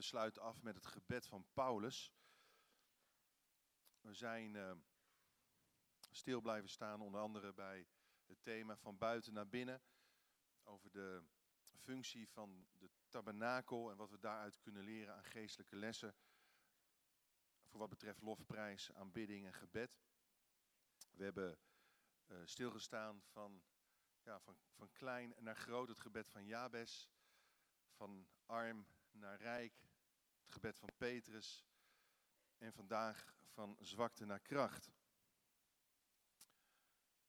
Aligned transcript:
we 0.00 0.06
sluiten 0.06 0.42
af 0.42 0.62
met 0.62 0.74
het 0.74 0.86
gebed 0.86 1.26
van 1.26 1.46
Paulus. 1.52 2.12
We 4.00 4.14
zijn 4.14 4.54
uh, 4.54 4.72
stil 6.10 6.40
blijven 6.40 6.68
staan, 6.68 7.00
onder 7.00 7.20
andere 7.20 7.52
bij 7.52 7.86
het 8.26 8.42
thema 8.42 8.76
van 8.76 8.98
buiten 8.98 9.32
naar 9.32 9.48
binnen. 9.48 9.82
Over 10.62 10.90
de 10.90 11.22
functie 11.76 12.28
van 12.28 12.66
de 12.78 12.90
tabernakel 13.08 13.90
en 13.90 13.96
wat 13.96 14.10
we 14.10 14.18
daaruit 14.18 14.58
kunnen 14.58 14.82
leren 14.82 15.14
aan 15.14 15.24
geestelijke 15.24 15.76
lessen. 15.76 16.14
Voor 17.66 17.78
wat 17.80 17.88
betreft 17.88 18.20
lofprijs, 18.20 18.92
aanbidding 18.92 19.46
en 19.46 19.54
gebed. 19.54 20.00
We 21.10 21.24
hebben 21.24 21.58
uh, 22.26 22.38
stilgestaan 22.44 23.22
van, 23.22 23.62
ja, 24.22 24.40
van, 24.40 24.58
van 24.72 24.92
klein 24.92 25.34
naar 25.38 25.56
groot, 25.56 25.88
het 25.88 26.00
gebed 26.00 26.28
van 26.30 26.46
Jabes. 26.46 27.10
Van 27.96 28.28
arm 28.46 28.86
naar 29.10 29.36
rijk, 29.36 29.89
het 30.50 30.58
gebed 30.58 30.78
van 30.78 30.90
Petrus. 30.96 31.64
En 32.58 32.72
vandaag 32.72 33.34
van 33.46 33.76
zwakte 33.80 34.24
naar 34.24 34.40
kracht. 34.40 34.90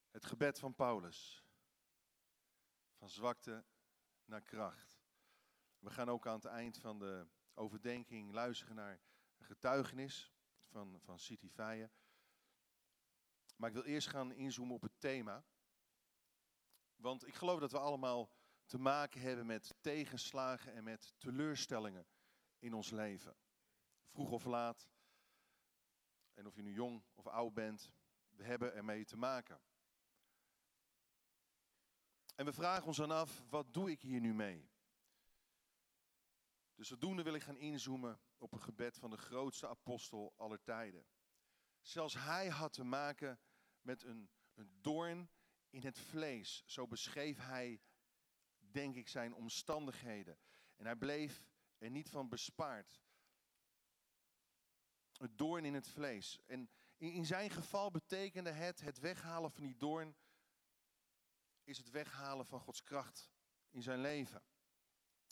Het 0.09 0.25
gebed 0.25 0.59
van 0.59 0.75
Paulus. 0.75 1.45
Van 2.98 3.09
zwakte 3.09 3.65
naar 4.26 4.41
kracht. 4.41 4.99
We 5.79 5.89
gaan 5.89 6.09
ook 6.09 6.27
aan 6.27 6.35
het 6.35 6.45
eind 6.45 6.77
van 6.77 6.99
de 6.99 7.27
overdenking 7.53 8.31
luisteren 8.34 8.76
naar 8.76 9.02
een 9.38 9.45
getuigenis 9.45 10.34
van, 10.67 10.99
van 11.01 11.20
City. 11.20 11.51
Maar 13.55 13.70
ik 13.70 13.73
wil 13.73 13.84
eerst 13.84 14.07
gaan 14.07 14.31
inzoomen 14.31 14.76
op 14.76 14.81
het 14.81 14.99
thema. 14.99 15.43
Want 16.95 17.27
ik 17.27 17.35
geloof 17.35 17.59
dat 17.59 17.71
we 17.71 17.79
allemaal 17.79 18.31
te 18.65 18.77
maken 18.77 19.21
hebben 19.21 19.45
met 19.45 19.76
tegenslagen 19.81 20.73
en 20.73 20.84
met 20.84 21.13
teleurstellingen 21.17 22.05
in 22.61 22.73
ons 22.73 22.89
leven. 22.89 23.35
Vroeg 24.07 24.31
of 24.31 24.45
laat. 24.45 24.89
En 26.34 26.48
of 26.48 26.55
je 26.55 26.62
nu 26.62 26.73
jong 26.73 27.03
of 27.13 27.27
oud 27.27 27.53
bent, 27.53 27.91
we 28.29 28.43
hebben 28.43 28.73
ermee 28.73 29.05
te 29.05 29.18
maken. 29.18 29.62
En 32.35 32.45
we 32.45 32.53
vragen 32.53 32.87
ons 32.87 32.98
dan 32.98 33.12
af, 33.12 33.43
wat 33.49 33.73
doe 33.73 33.91
ik 33.91 34.01
hier 34.01 34.20
nu 34.20 34.34
mee? 34.34 34.70
Dus 36.76 36.87
zodoende 36.87 37.23
wil 37.23 37.34
ik 37.34 37.43
gaan 37.43 37.57
inzoomen 37.57 38.21
op 38.37 38.53
een 38.53 38.62
gebed 38.62 38.98
van 38.98 39.09
de 39.09 39.18
grootste 39.18 39.68
apostel 39.68 40.34
aller 40.35 40.62
tijden. 40.63 41.05
Zelfs 41.81 42.13
hij 42.13 42.48
had 42.48 42.73
te 42.73 42.84
maken 42.84 43.40
met 43.81 44.03
een, 44.03 44.29
een 44.53 44.77
doorn 44.81 45.29
in 45.70 45.84
het 45.84 45.99
vlees. 45.99 46.63
Zo 46.65 46.87
beschreef 46.87 47.37
hij, 47.37 47.81
denk 48.57 48.96
ik, 48.96 49.07
zijn 49.07 49.34
omstandigheden. 49.34 50.40
En 50.75 50.85
hij 50.85 50.96
bleef 50.96 51.51
er 51.82 51.90
niet 51.90 52.10
van 52.10 52.29
bespaard. 52.29 53.01
Een 55.18 55.35
doorn 55.35 55.65
in 55.65 55.74
het 55.74 55.87
vlees. 55.87 56.40
En 56.46 56.70
in, 56.98 57.12
in 57.12 57.26
zijn 57.26 57.49
geval 57.49 57.91
betekende 57.91 58.51
het, 58.51 58.82
het 58.82 58.99
weghalen 58.99 59.51
van 59.51 59.63
die 59.63 59.77
doorn, 59.77 60.15
is 61.63 61.77
het 61.77 61.90
weghalen 61.90 62.46
van 62.46 62.59
Gods 62.59 62.84
kracht 62.84 63.32
in 63.70 63.82
zijn 63.82 64.02
leven. 64.02 64.44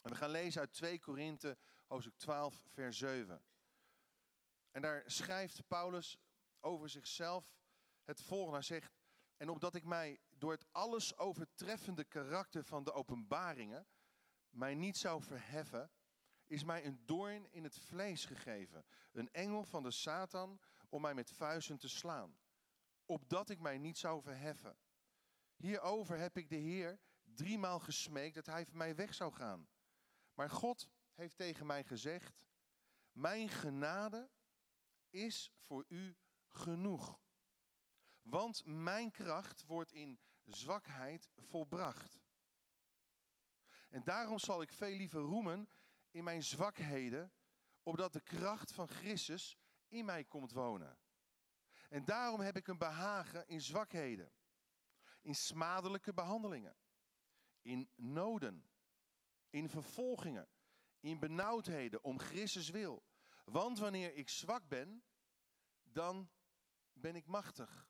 En 0.01 0.09
we 0.09 0.15
gaan 0.15 0.29
lezen 0.29 0.61
uit 0.61 0.73
2 0.73 0.99
Korinthe, 0.99 1.57
hoofdstuk 1.87 2.17
12, 2.17 2.65
vers 2.67 2.97
7. 2.97 3.43
En 4.71 4.81
daar 4.81 5.03
schrijft 5.05 5.67
Paulus 5.67 6.17
over 6.59 6.89
zichzelf 6.89 7.55
het 8.03 8.21
volgende. 8.21 8.53
Hij 8.53 8.65
zegt, 8.65 8.97
en 9.37 9.49
opdat 9.49 9.75
ik 9.75 9.83
mij 9.83 10.19
door 10.29 10.51
het 10.51 10.65
alles 10.71 11.17
overtreffende 11.17 12.03
karakter 12.03 12.63
van 12.63 12.83
de 12.83 12.93
openbaringen 12.93 13.87
mij 14.49 14.75
niet 14.75 14.97
zou 14.97 15.21
verheffen, 15.21 15.91
is 16.49 16.63
mij 16.63 16.85
een 16.85 17.05
doorn 17.05 17.51
in 17.51 17.63
het 17.63 17.79
vlees 17.79 18.25
gegeven. 18.25 18.85
Een 19.11 19.31
engel 19.31 19.63
van 19.63 19.83
de 19.83 19.91
Satan 19.91 20.59
om 20.89 21.01
mij 21.01 21.13
met 21.13 21.31
vuisten 21.31 21.77
te 21.77 21.89
slaan. 21.89 22.37
Opdat 23.05 23.49
ik 23.49 23.59
mij 23.59 23.77
niet 23.77 23.97
zou 23.97 24.21
verheffen. 24.21 24.77
Hierover 25.55 26.17
heb 26.17 26.37
ik 26.37 26.49
de 26.49 26.55
Heer 26.55 26.99
driemaal 27.23 27.79
gesmeekt 27.79 28.35
dat 28.35 28.45
hij 28.45 28.65
van 28.65 28.77
mij 28.77 28.95
weg 28.95 29.13
zou 29.13 29.33
gaan. 29.33 29.69
Maar 30.33 30.49
God 30.49 30.89
heeft 31.13 31.37
tegen 31.37 31.65
mij 31.65 31.83
gezegd, 31.83 32.41
mijn 33.11 33.49
genade 33.49 34.29
is 35.09 35.51
voor 35.57 35.85
u 35.87 36.17
genoeg. 36.47 37.19
Want 38.21 38.65
mijn 38.65 39.11
kracht 39.11 39.65
wordt 39.65 39.91
in 39.91 40.19
zwakheid 40.43 41.29
volbracht. 41.35 42.19
En 43.89 44.03
daarom 44.03 44.39
zal 44.39 44.61
ik 44.61 44.71
veel 44.71 44.95
liever 44.95 45.21
roemen 45.21 45.69
in 46.11 46.23
mijn 46.23 46.43
zwakheden, 46.43 47.33
opdat 47.83 48.13
de 48.13 48.21
kracht 48.21 48.71
van 48.71 48.87
Christus 48.87 49.57
in 49.87 50.05
mij 50.05 50.23
komt 50.23 50.51
wonen. 50.51 50.97
En 51.89 52.05
daarom 52.05 52.39
heb 52.39 52.55
ik 52.55 52.67
een 52.67 52.77
behagen 52.77 53.47
in 53.47 53.61
zwakheden, 53.61 54.31
in 55.21 55.35
smadelijke 55.35 56.13
behandelingen, 56.13 56.77
in 57.61 57.89
noden, 57.95 58.69
in 59.49 59.69
vervolgingen, 59.69 60.49
in 60.99 61.19
benauwdheden 61.19 62.03
om 62.03 62.19
Christus 62.19 62.69
wil. 62.69 63.03
Want 63.45 63.79
wanneer 63.79 64.13
ik 64.13 64.29
zwak 64.29 64.67
ben, 64.67 65.03
dan 65.83 66.31
ben 66.93 67.15
ik 67.15 67.25
machtig. 67.25 67.89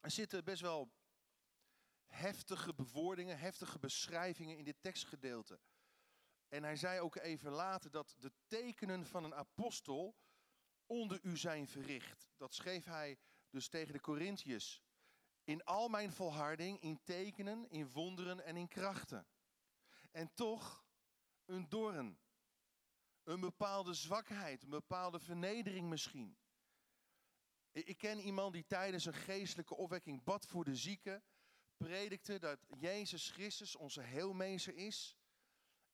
Er 0.00 0.10
zitten 0.10 0.44
best 0.44 0.60
wel 0.60 0.92
heftige 2.22 2.74
bewoordingen, 2.74 3.38
heftige 3.38 3.78
beschrijvingen 3.78 4.58
in 4.58 4.64
dit 4.64 4.76
tekstgedeelte. 4.80 5.60
En 6.48 6.62
hij 6.62 6.76
zei 6.76 7.00
ook 7.00 7.16
even 7.16 7.50
later 7.50 7.90
dat 7.90 8.16
de 8.18 8.32
tekenen 8.46 9.06
van 9.06 9.24
een 9.24 9.34
apostel 9.34 10.16
onder 10.86 11.18
u 11.22 11.36
zijn 11.36 11.68
verricht. 11.68 12.30
Dat 12.36 12.54
schreef 12.54 12.84
hij 12.84 13.18
dus 13.50 13.68
tegen 13.68 13.92
de 13.92 14.00
Corinthiërs. 14.00 14.82
In 15.44 15.64
al 15.64 15.88
mijn 15.88 16.12
volharding, 16.12 16.80
in 16.80 17.02
tekenen, 17.02 17.70
in 17.70 17.90
wonderen 17.90 18.44
en 18.44 18.56
in 18.56 18.68
krachten. 18.68 19.26
En 20.10 20.34
toch 20.34 20.84
een 21.44 21.68
doorn. 21.68 22.18
Een 23.22 23.40
bepaalde 23.40 23.94
zwakheid, 23.94 24.62
een 24.62 24.70
bepaalde 24.70 25.20
vernedering 25.20 25.88
misschien. 25.88 26.36
Ik 27.72 27.98
ken 27.98 28.20
iemand 28.20 28.52
die 28.52 28.66
tijdens 28.66 29.04
een 29.04 29.14
geestelijke 29.14 29.76
opwekking 29.76 30.24
bad 30.24 30.46
voor 30.46 30.64
de 30.64 30.76
zieken, 30.76 31.24
predikte 31.82 32.38
dat 32.38 32.58
Jezus 32.78 33.30
Christus 33.30 33.76
onze 33.76 34.02
heelmeester 34.02 34.74
is 34.74 35.16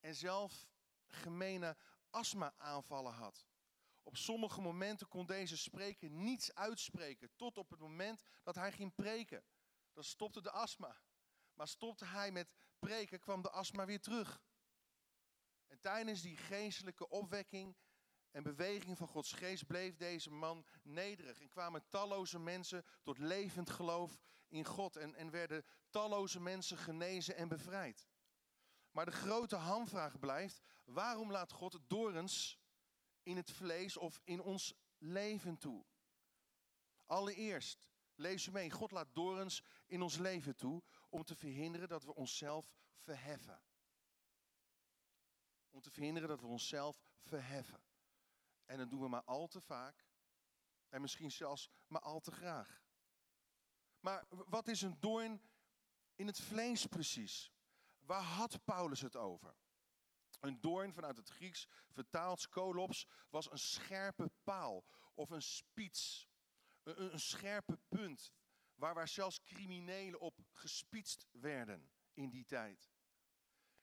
en 0.00 0.14
zelf 0.14 0.66
gemene 1.06 1.76
astma-aanvallen 2.10 3.12
had. 3.12 3.46
Op 4.02 4.16
sommige 4.16 4.60
momenten 4.60 5.08
kon 5.08 5.26
deze 5.26 5.56
spreker 5.56 6.10
niets 6.10 6.54
uitspreken, 6.54 7.30
tot 7.36 7.58
op 7.58 7.70
het 7.70 7.80
moment 7.80 8.22
dat 8.42 8.54
hij 8.54 8.72
ging 8.72 8.94
preken. 8.94 9.44
Dan 9.92 10.04
stopte 10.04 10.42
de 10.42 10.50
astma. 10.50 11.00
Maar 11.54 11.68
stopte 11.68 12.04
hij 12.04 12.32
met 12.32 12.52
preken, 12.78 13.20
kwam 13.20 13.42
de 13.42 13.50
astma 13.50 13.84
weer 13.84 14.00
terug. 14.00 14.40
En 15.66 15.80
tijdens 15.80 16.22
die 16.22 16.36
geestelijke 16.36 17.08
opwekking 17.08 17.76
en 18.38 18.44
beweging 18.44 18.96
van 18.96 19.08
Gods 19.08 19.32
geest 19.32 19.66
bleef 19.66 19.96
deze 19.96 20.30
man 20.30 20.64
nederig. 20.82 21.40
En 21.40 21.48
kwamen 21.48 21.88
talloze 21.88 22.38
mensen 22.38 22.84
tot 23.02 23.18
levend 23.18 23.70
geloof 23.70 24.18
in 24.48 24.64
God. 24.64 24.96
En, 24.96 25.14
en 25.14 25.30
werden 25.30 25.64
talloze 25.90 26.40
mensen 26.40 26.76
genezen 26.76 27.36
en 27.36 27.48
bevrijd. 27.48 28.08
Maar 28.90 29.04
de 29.04 29.12
grote 29.12 29.56
hamvraag 29.56 30.18
blijft, 30.18 30.60
waarom 30.84 31.30
laat 31.30 31.52
God 31.52 31.78
dorens 31.86 32.58
in 33.22 33.36
het 33.36 33.50
vlees 33.50 33.96
of 33.96 34.20
in 34.24 34.40
ons 34.40 34.74
leven 34.98 35.58
toe? 35.58 35.84
Allereerst, 37.06 37.88
lees 38.14 38.44
je 38.44 38.50
mee, 38.50 38.70
God 38.70 38.90
laat 38.90 39.14
dorens 39.14 39.62
in 39.86 40.02
ons 40.02 40.16
leven 40.16 40.56
toe 40.56 40.82
om 41.08 41.24
te 41.24 41.34
verhinderen 41.34 41.88
dat 41.88 42.04
we 42.04 42.14
onszelf 42.14 42.74
verheffen. 42.96 43.62
Om 45.70 45.80
te 45.80 45.90
verhinderen 45.90 46.28
dat 46.28 46.40
we 46.40 46.46
onszelf 46.46 47.00
verheffen. 47.20 47.87
En 48.68 48.78
dat 48.78 48.90
doen 48.90 49.00
we 49.00 49.08
maar 49.08 49.24
al 49.24 49.46
te 49.46 49.60
vaak. 49.60 50.06
En 50.88 51.00
misschien 51.00 51.30
zelfs 51.30 51.70
maar 51.86 52.00
al 52.00 52.20
te 52.20 52.30
graag. 52.30 52.82
Maar 54.00 54.24
wat 54.28 54.68
is 54.68 54.82
een 54.82 55.00
doorn 55.00 55.42
in 56.14 56.26
het 56.26 56.40
vlees 56.40 56.86
precies? 56.86 57.52
Waar 57.98 58.22
had 58.22 58.64
Paulus 58.64 59.00
het 59.00 59.16
over? 59.16 59.56
Een 60.40 60.60
doorn 60.60 60.92
vanuit 60.92 61.16
het 61.16 61.28
Grieks, 61.28 61.68
vertaald 61.88 62.40
skolops, 62.40 63.06
was 63.30 63.50
een 63.50 63.58
scherpe 63.58 64.30
paal 64.42 64.84
of 65.14 65.30
een 65.30 65.42
spits. 65.42 66.28
Een, 66.82 67.12
een 67.12 67.20
scherpe 67.20 67.78
punt 67.88 68.32
waar, 68.74 68.94
waar 68.94 69.08
zelfs 69.08 69.42
criminelen 69.42 70.20
op 70.20 70.38
gespitst 70.52 71.26
werden 71.30 71.90
in 72.12 72.30
die 72.30 72.44
tijd. 72.44 72.90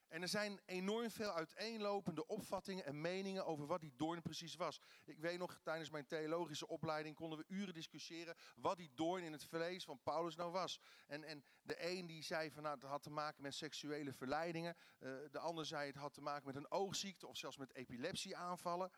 En 0.07 0.21
er 0.21 0.27
zijn 0.27 0.59
enorm 0.65 1.11
veel 1.11 1.31
uiteenlopende 1.31 2.27
opvattingen 2.27 2.85
en 2.85 3.01
meningen 3.01 3.45
over 3.45 3.65
wat 3.65 3.81
die 3.81 3.93
doorn 3.95 4.21
precies 4.21 4.55
was. 4.55 4.81
Ik 5.05 5.19
weet 5.19 5.37
nog, 5.37 5.59
tijdens 5.63 5.89
mijn 5.89 6.05
theologische 6.05 6.67
opleiding 6.67 7.15
konden 7.15 7.37
we 7.39 7.45
uren 7.47 7.73
discussiëren 7.73 8.35
wat 8.55 8.77
die 8.77 8.91
doorn 8.95 9.23
in 9.23 9.31
het 9.31 9.43
vlees 9.43 9.83
van 9.83 9.99
Paulus 10.03 10.35
nou 10.35 10.51
was. 10.51 10.79
En, 11.07 11.23
en 11.23 11.43
de 11.61 11.75
een 11.79 12.05
die 12.05 12.23
zei 12.23 12.51
van 12.51 12.63
nou, 12.63 12.75
het 12.75 12.83
had 12.83 13.03
te 13.03 13.09
maken 13.09 13.41
met 13.41 13.53
seksuele 13.53 14.13
verleidingen. 14.13 14.75
Uh, 14.99 15.15
de 15.31 15.39
ander 15.39 15.65
zei 15.65 15.87
het 15.87 15.95
had 15.95 16.13
te 16.13 16.21
maken 16.21 16.45
met 16.45 16.55
een 16.55 16.71
oogziekte 16.71 17.27
of 17.27 17.37
zelfs 17.37 17.57
met 17.57 17.75
epilepsieaanvallen. 17.75 18.91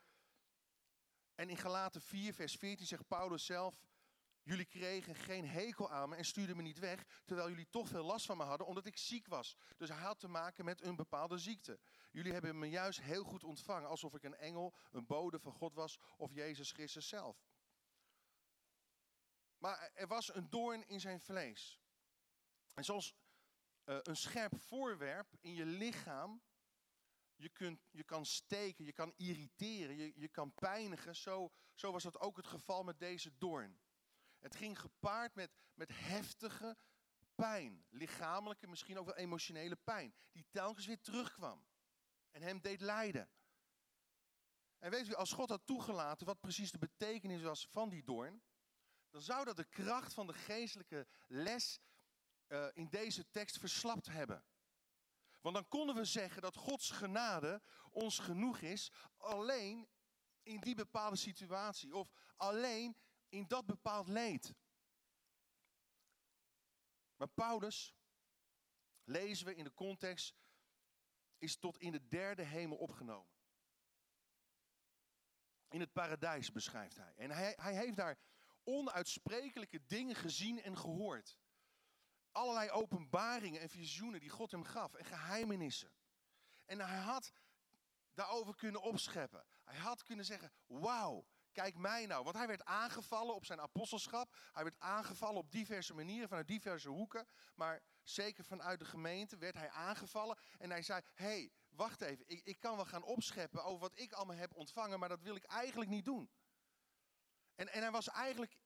En 1.34 1.50
in 1.50 1.56
Galaten 1.56 2.00
4 2.00 2.34
vers 2.34 2.56
14 2.56 2.86
zegt 2.86 3.08
Paulus 3.08 3.44
zelf, 3.44 3.80
Jullie 4.48 4.66
kregen 4.66 5.14
geen 5.14 5.46
hekel 5.46 5.90
aan 5.90 6.08
me 6.08 6.16
en 6.16 6.24
stuurden 6.24 6.56
me 6.56 6.62
niet 6.62 6.78
weg, 6.78 7.22
terwijl 7.24 7.48
jullie 7.48 7.68
toch 7.70 7.88
veel 7.88 8.04
last 8.04 8.26
van 8.26 8.36
me 8.36 8.42
hadden, 8.42 8.66
omdat 8.66 8.86
ik 8.86 8.96
ziek 8.96 9.26
was. 9.26 9.56
Dus 9.76 9.88
hij 9.88 9.98
had 9.98 10.18
te 10.18 10.28
maken 10.28 10.64
met 10.64 10.82
een 10.82 10.96
bepaalde 10.96 11.38
ziekte. 11.38 11.80
Jullie 12.10 12.32
hebben 12.32 12.58
me 12.58 12.68
juist 12.68 13.00
heel 13.00 13.24
goed 13.24 13.44
ontvangen, 13.44 13.88
alsof 13.88 14.14
ik 14.14 14.22
een 14.22 14.36
engel, 14.36 14.74
een 14.90 15.06
bode 15.06 15.40
van 15.40 15.52
God 15.52 15.74
was 15.74 15.98
of 16.16 16.32
Jezus 16.32 16.72
Christus 16.72 17.08
zelf. 17.08 17.46
Maar 19.58 19.90
er 19.94 20.06
was 20.06 20.34
een 20.34 20.50
doorn 20.50 20.86
in 20.86 21.00
zijn 21.00 21.20
vlees. 21.20 21.80
En 22.74 22.84
zoals 22.84 23.14
uh, 23.84 23.98
een 24.02 24.16
scherp 24.16 24.60
voorwerp 24.60 25.34
in 25.40 25.54
je 25.54 25.66
lichaam, 25.66 26.42
je, 27.34 27.48
kunt, 27.48 27.88
je 27.90 28.04
kan 28.04 28.26
steken, 28.26 28.84
je 28.84 28.92
kan 28.92 29.12
irriteren, 29.16 29.96
je, 29.96 30.12
je 30.14 30.28
kan 30.28 30.54
pijnigen. 30.54 31.16
Zo, 31.16 31.52
zo 31.74 31.92
was 31.92 32.02
dat 32.02 32.20
ook 32.20 32.36
het 32.36 32.46
geval 32.46 32.82
met 32.82 32.98
deze 32.98 33.38
doorn. 33.38 33.80
Het 34.38 34.56
ging 34.56 34.80
gepaard 34.80 35.34
met, 35.34 35.50
met 35.74 35.90
heftige 35.92 36.76
pijn. 37.34 37.84
Lichamelijke, 37.88 38.66
misschien 38.66 38.98
ook 38.98 39.06
wel 39.06 39.16
emotionele 39.16 39.76
pijn. 39.76 40.14
Die 40.32 40.46
telkens 40.50 40.86
weer 40.86 41.00
terugkwam. 41.00 41.66
En 42.30 42.42
hem 42.42 42.60
deed 42.60 42.80
lijden. 42.80 43.30
En 44.78 44.90
weet 44.90 45.08
u, 45.08 45.14
als 45.14 45.32
God 45.32 45.48
had 45.48 45.66
toegelaten 45.66 46.26
wat 46.26 46.40
precies 46.40 46.70
de 46.70 46.78
betekenis 46.78 47.42
was 47.42 47.66
van 47.70 47.88
die 47.88 48.04
doorn. 48.04 48.42
Dan 49.10 49.22
zou 49.22 49.44
dat 49.44 49.56
de 49.56 49.68
kracht 49.68 50.14
van 50.14 50.26
de 50.26 50.34
geestelijke 50.34 51.06
les 51.26 51.80
uh, 52.48 52.66
in 52.72 52.88
deze 52.88 53.30
tekst 53.30 53.58
verslapt 53.58 54.06
hebben. 54.06 54.44
Want 55.40 55.54
dan 55.54 55.68
konden 55.68 55.94
we 55.94 56.04
zeggen 56.04 56.42
dat 56.42 56.56
Gods 56.56 56.90
genade 56.90 57.62
ons 57.90 58.18
genoeg 58.18 58.58
is 58.60 58.92
alleen 59.16 59.88
in 60.42 60.60
die 60.60 60.74
bepaalde 60.74 61.16
situatie. 61.16 61.94
Of 61.94 62.10
alleen 62.36 62.96
in 63.28 63.46
dat 63.46 63.66
bepaald 63.66 64.08
leed. 64.08 64.54
Maar 67.16 67.28
Paulus, 67.28 67.94
lezen 69.04 69.46
we 69.46 69.54
in 69.54 69.64
de 69.64 69.74
context, 69.74 70.34
is 71.38 71.56
tot 71.56 71.78
in 71.78 71.92
de 71.92 72.08
derde 72.08 72.42
hemel 72.42 72.76
opgenomen. 72.76 73.36
In 75.68 75.80
het 75.80 75.92
paradijs 75.92 76.52
beschrijft 76.52 76.96
hij. 76.96 77.14
En 77.16 77.30
hij, 77.30 77.54
hij 77.56 77.74
heeft 77.74 77.96
daar 77.96 78.18
onuitsprekelijke 78.64 79.86
dingen 79.86 80.14
gezien 80.14 80.62
en 80.62 80.78
gehoord. 80.78 81.38
Allerlei 82.32 82.70
openbaringen 82.70 83.60
en 83.60 83.68
visioenen 83.68 84.20
die 84.20 84.28
God 84.28 84.50
hem 84.50 84.64
gaf 84.64 84.94
en 84.94 85.04
geheimenissen. 85.04 85.92
En 86.64 86.80
hij 86.80 86.98
had 86.98 87.32
daarover 88.14 88.56
kunnen 88.56 88.82
opscheppen. 88.82 89.46
Hij 89.64 89.78
had 89.78 90.02
kunnen 90.02 90.24
zeggen, 90.24 90.52
wauw, 90.66 91.26
kijk 91.58 91.76
mij 91.76 92.06
nou. 92.06 92.24
Want 92.24 92.36
hij 92.36 92.46
werd 92.46 92.64
aangevallen 92.64 93.34
op 93.34 93.44
zijn 93.44 93.60
apostelschap. 93.60 94.36
Hij 94.52 94.62
werd 94.62 94.78
aangevallen 94.78 95.40
op 95.40 95.50
diverse 95.50 95.94
manieren, 95.94 96.28
vanuit 96.28 96.46
diverse 96.46 96.88
hoeken. 96.88 97.26
Maar 97.54 97.82
zeker 98.02 98.44
vanuit 98.44 98.78
de 98.78 98.84
gemeente 98.84 99.36
werd 99.36 99.54
hij 99.54 99.70
aangevallen. 99.70 100.38
En 100.58 100.70
hij 100.70 100.82
zei, 100.82 101.02
hé, 101.14 101.24
hey, 101.24 101.52
wacht 101.68 102.00
even. 102.00 102.24
Ik, 102.26 102.40
ik 102.44 102.60
kan 102.60 102.76
wel 102.76 102.84
gaan 102.84 103.02
opscheppen 103.02 103.64
over 103.64 103.80
wat 103.80 103.98
ik 103.98 104.12
allemaal 104.12 104.36
heb 104.36 104.54
ontvangen. 104.54 104.98
Maar 104.98 105.08
dat 105.08 105.22
wil 105.22 105.36
ik 105.36 105.44
eigenlijk 105.44 105.90
niet 105.90 106.04
doen. 106.04 106.30
En, 107.54 107.68
en 107.68 107.80
hij 107.80 107.90
was 107.90 108.08
eigenlijk 108.08 108.58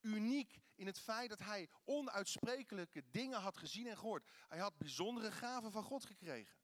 uniek 0.00 0.60
in 0.74 0.86
het 0.86 1.00
feit 1.00 1.28
dat 1.28 1.38
hij 1.38 1.70
onuitsprekelijke 1.84 3.10
dingen 3.10 3.40
had 3.40 3.56
gezien 3.56 3.86
en 3.86 3.96
gehoord. 3.96 4.28
Hij 4.48 4.58
had 4.58 4.78
bijzondere 4.78 5.32
gaven 5.32 5.72
van 5.72 5.82
God 5.82 6.06
gekregen. 6.06 6.56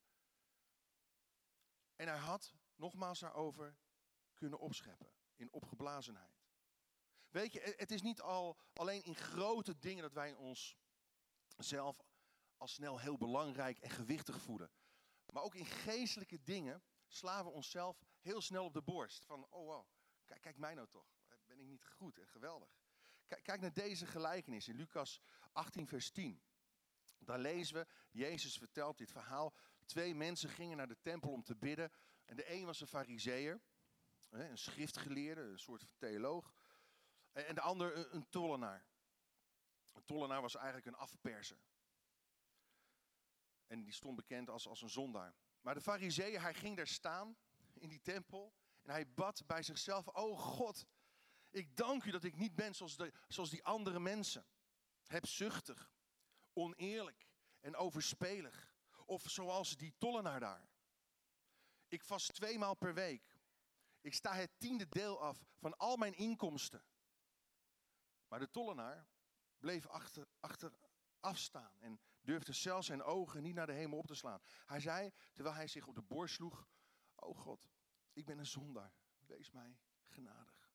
En 1.96 2.08
hij 2.08 2.18
had 2.18 2.54
nogmaals 2.74 3.18
daarover 3.18 3.76
kunnen 4.34 4.58
opscheppen 4.58 5.17
in 5.38 5.52
opgeblazenheid. 5.52 6.38
Weet 7.28 7.52
je, 7.52 7.74
het 7.76 7.90
is 7.90 8.02
niet 8.02 8.20
al 8.20 8.58
alleen 8.72 9.02
in 9.02 9.14
grote 9.14 9.78
dingen 9.78 10.02
dat 10.02 10.12
wij 10.12 10.34
ons 10.34 10.76
zelf 11.56 12.06
al 12.56 12.68
snel 12.68 12.98
heel 12.98 13.16
belangrijk 13.16 13.78
en 13.78 13.90
gewichtig 13.90 14.40
voelen. 14.40 14.70
Maar 15.32 15.42
ook 15.42 15.54
in 15.54 15.66
geestelijke 15.66 16.42
dingen 16.42 16.82
slaan 17.06 17.44
we 17.44 17.50
onszelf 17.50 17.98
heel 18.20 18.40
snel 18.40 18.64
op 18.64 18.72
de 18.72 18.82
borst. 18.82 19.24
Van, 19.24 19.46
oh 19.50 19.66
wow, 19.66 19.86
kijk, 20.24 20.40
kijk 20.40 20.56
mij 20.56 20.74
nou 20.74 20.88
toch. 20.88 21.06
Ben 21.46 21.60
ik 21.60 21.66
niet 21.66 21.84
goed 21.84 22.18
en 22.18 22.28
geweldig. 22.28 22.76
Kijk, 23.26 23.42
kijk 23.42 23.60
naar 23.60 23.72
deze 23.72 24.06
gelijkenis 24.06 24.68
in 24.68 24.76
Lucas 24.76 25.20
18, 25.52 25.86
vers 25.86 26.10
10. 26.10 26.42
Daar 27.18 27.38
lezen 27.38 27.74
we, 27.74 27.86
Jezus 28.10 28.58
vertelt 28.58 28.98
dit 28.98 29.10
verhaal. 29.10 29.54
Twee 29.84 30.14
mensen 30.14 30.48
gingen 30.48 30.76
naar 30.76 30.88
de 30.88 31.00
tempel 31.00 31.30
om 31.30 31.42
te 31.42 31.56
bidden. 31.56 31.92
En 32.24 32.36
de 32.36 32.52
een 32.52 32.64
was 32.64 32.80
een 32.80 32.86
fariseer 32.86 33.60
een 34.30 34.58
schriftgeleerde, 34.58 35.40
een 35.40 35.58
soort 35.58 35.86
theoloog. 35.96 36.52
En 37.32 37.54
de 37.54 37.60
ander 37.60 38.14
een 38.14 38.28
tollenaar. 38.28 38.86
Een 39.92 40.04
tollenaar 40.04 40.40
was 40.40 40.54
eigenlijk 40.54 40.86
een 40.86 40.96
afperser. 40.96 41.58
En 43.66 43.82
die 43.82 43.92
stond 43.92 44.16
bekend 44.16 44.50
als, 44.50 44.66
als 44.66 44.82
een 44.82 44.90
zondaar. 44.90 45.34
Maar 45.60 45.74
de 45.74 45.80
fariseeën, 45.80 46.40
hij 46.40 46.54
ging 46.54 46.76
daar 46.76 46.86
staan 46.86 47.36
in 47.74 47.88
die 47.88 48.00
tempel. 48.00 48.54
En 48.82 48.90
hij 48.90 49.12
bad 49.14 49.46
bij 49.46 49.62
zichzelf, 49.62 50.06
oh 50.06 50.38
God, 50.38 50.86
ik 51.50 51.76
dank 51.76 52.04
u 52.04 52.10
dat 52.10 52.24
ik 52.24 52.36
niet 52.36 52.54
ben 52.54 52.74
zoals, 52.74 52.96
de, 52.96 53.12
zoals 53.28 53.50
die 53.50 53.64
andere 53.64 54.00
mensen. 54.00 54.46
Hebzuchtig, 55.06 55.92
oneerlijk 56.52 57.26
en 57.60 57.76
overspelig. 57.76 58.72
Of 59.04 59.22
zoals 59.26 59.76
die 59.76 59.94
tollenaar 59.98 60.40
daar. 60.40 60.68
Ik 61.88 62.04
vast 62.04 62.34
twee 62.34 62.58
maal 62.58 62.74
per 62.74 62.94
week. 62.94 63.37
Ik 64.08 64.14
sta 64.14 64.34
het 64.34 64.50
tiende 64.58 64.88
deel 64.88 65.20
af 65.20 65.44
van 65.58 65.76
al 65.76 65.96
mijn 65.96 66.14
inkomsten. 66.14 66.84
Maar 68.28 68.38
de 68.38 68.50
tollenaar 68.50 69.08
bleef 69.58 69.86
achter, 69.86 70.28
achter 70.40 70.72
afstaan 71.20 71.80
en 71.80 72.00
durfde 72.20 72.52
zelfs 72.52 72.86
zijn 72.86 73.02
ogen 73.02 73.42
niet 73.42 73.54
naar 73.54 73.66
de 73.66 73.72
hemel 73.72 73.98
op 73.98 74.06
te 74.06 74.14
slaan. 74.14 74.40
Hij 74.66 74.80
zei, 74.80 75.12
terwijl 75.32 75.54
hij 75.54 75.66
zich 75.66 75.86
op 75.86 75.94
de 75.94 76.02
borst 76.02 76.34
sloeg, 76.34 76.68
oh 77.14 77.38
God, 77.38 77.68
ik 78.12 78.24
ben 78.24 78.38
een 78.38 78.46
zondaar, 78.46 78.94
wees 79.26 79.50
mij 79.50 79.78
genadig. 80.06 80.72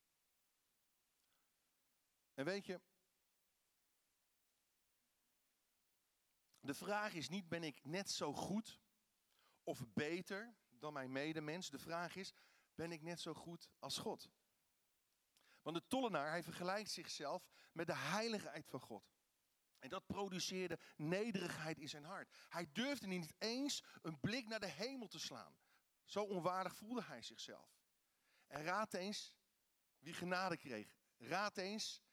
En 2.34 2.46
weet 2.46 2.66
je, 2.66 2.82
de 6.60 6.74
vraag 6.74 7.14
is 7.14 7.30
niet, 7.30 7.50
ben 7.50 7.64
ik 7.64 7.84
net 7.84 8.10
zo 8.10 8.34
goed 8.34 8.82
of 9.64 9.86
beter 9.94 10.56
dan 10.70 10.94
mijn 10.94 11.12
medemens? 11.12 11.70
De 11.70 11.80
vraag 11.80 12.16
is, 12.16 12.34
ben 12.76 12.92
ik 12.92 13.02
net 13.02 13.20
zo 13.20 13.34
goed 13.34 13.70
als 13.80 13.98
God. 13.98 14.30
Want 15.62 15.76
de 15.76 15.88
tollenaar, 15.88 16.30
hij 16.30 16.44
vergelijkt 16.44 16.92
zichzelf 16.92 17.48
met 17.72 17.88
de 17.88 17.96
heiligheid 17.96 18.68
van 18.68 18.80
God. 18.80 19.12
En 19.80 19.90
dat 19.90 20.06
produceerde 20.06 20.80
nederigheid 20.96 21.78
in 21.78 21.90
zijn 21.90 22.04
hart. 22.04 22.38
Hij 22.50 22.70
durfde 22.72 23.08
niet 23.08 23.34
eens 23.38 23.84
een 24.02 24.20
blik 24.20 24.48
naar 24.48 24.60
de 24.60 24.72
hemel 24.72 25.08
te 25.08 25.20
slaan. 25.20 25.58
Zo 26.06 26.24
onwaardig 26.24 26.76
voelde 26.76 27.04
hij 27.04 27.22
zichzelf. 27.22 27.82
En 28.48 28.64
raad 28.64 28.94
eens 28.94 29.36
wie 30.00 30.14
genade 30.14 30.58
kreeg. 30.58 30.96
Raad 31.18 31.58
eens 31.58 32.04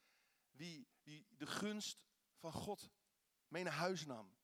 wie, 0.51 0.89
wie 1.03 1.27
de 1.31 1.47
gunst 1.47 2.05
van 2.37 2.53
God 2.53 2.91
mee 3.49 3.63
naar 3.63 3.73
huis 3.73 4.05
nam. 4.05 4.37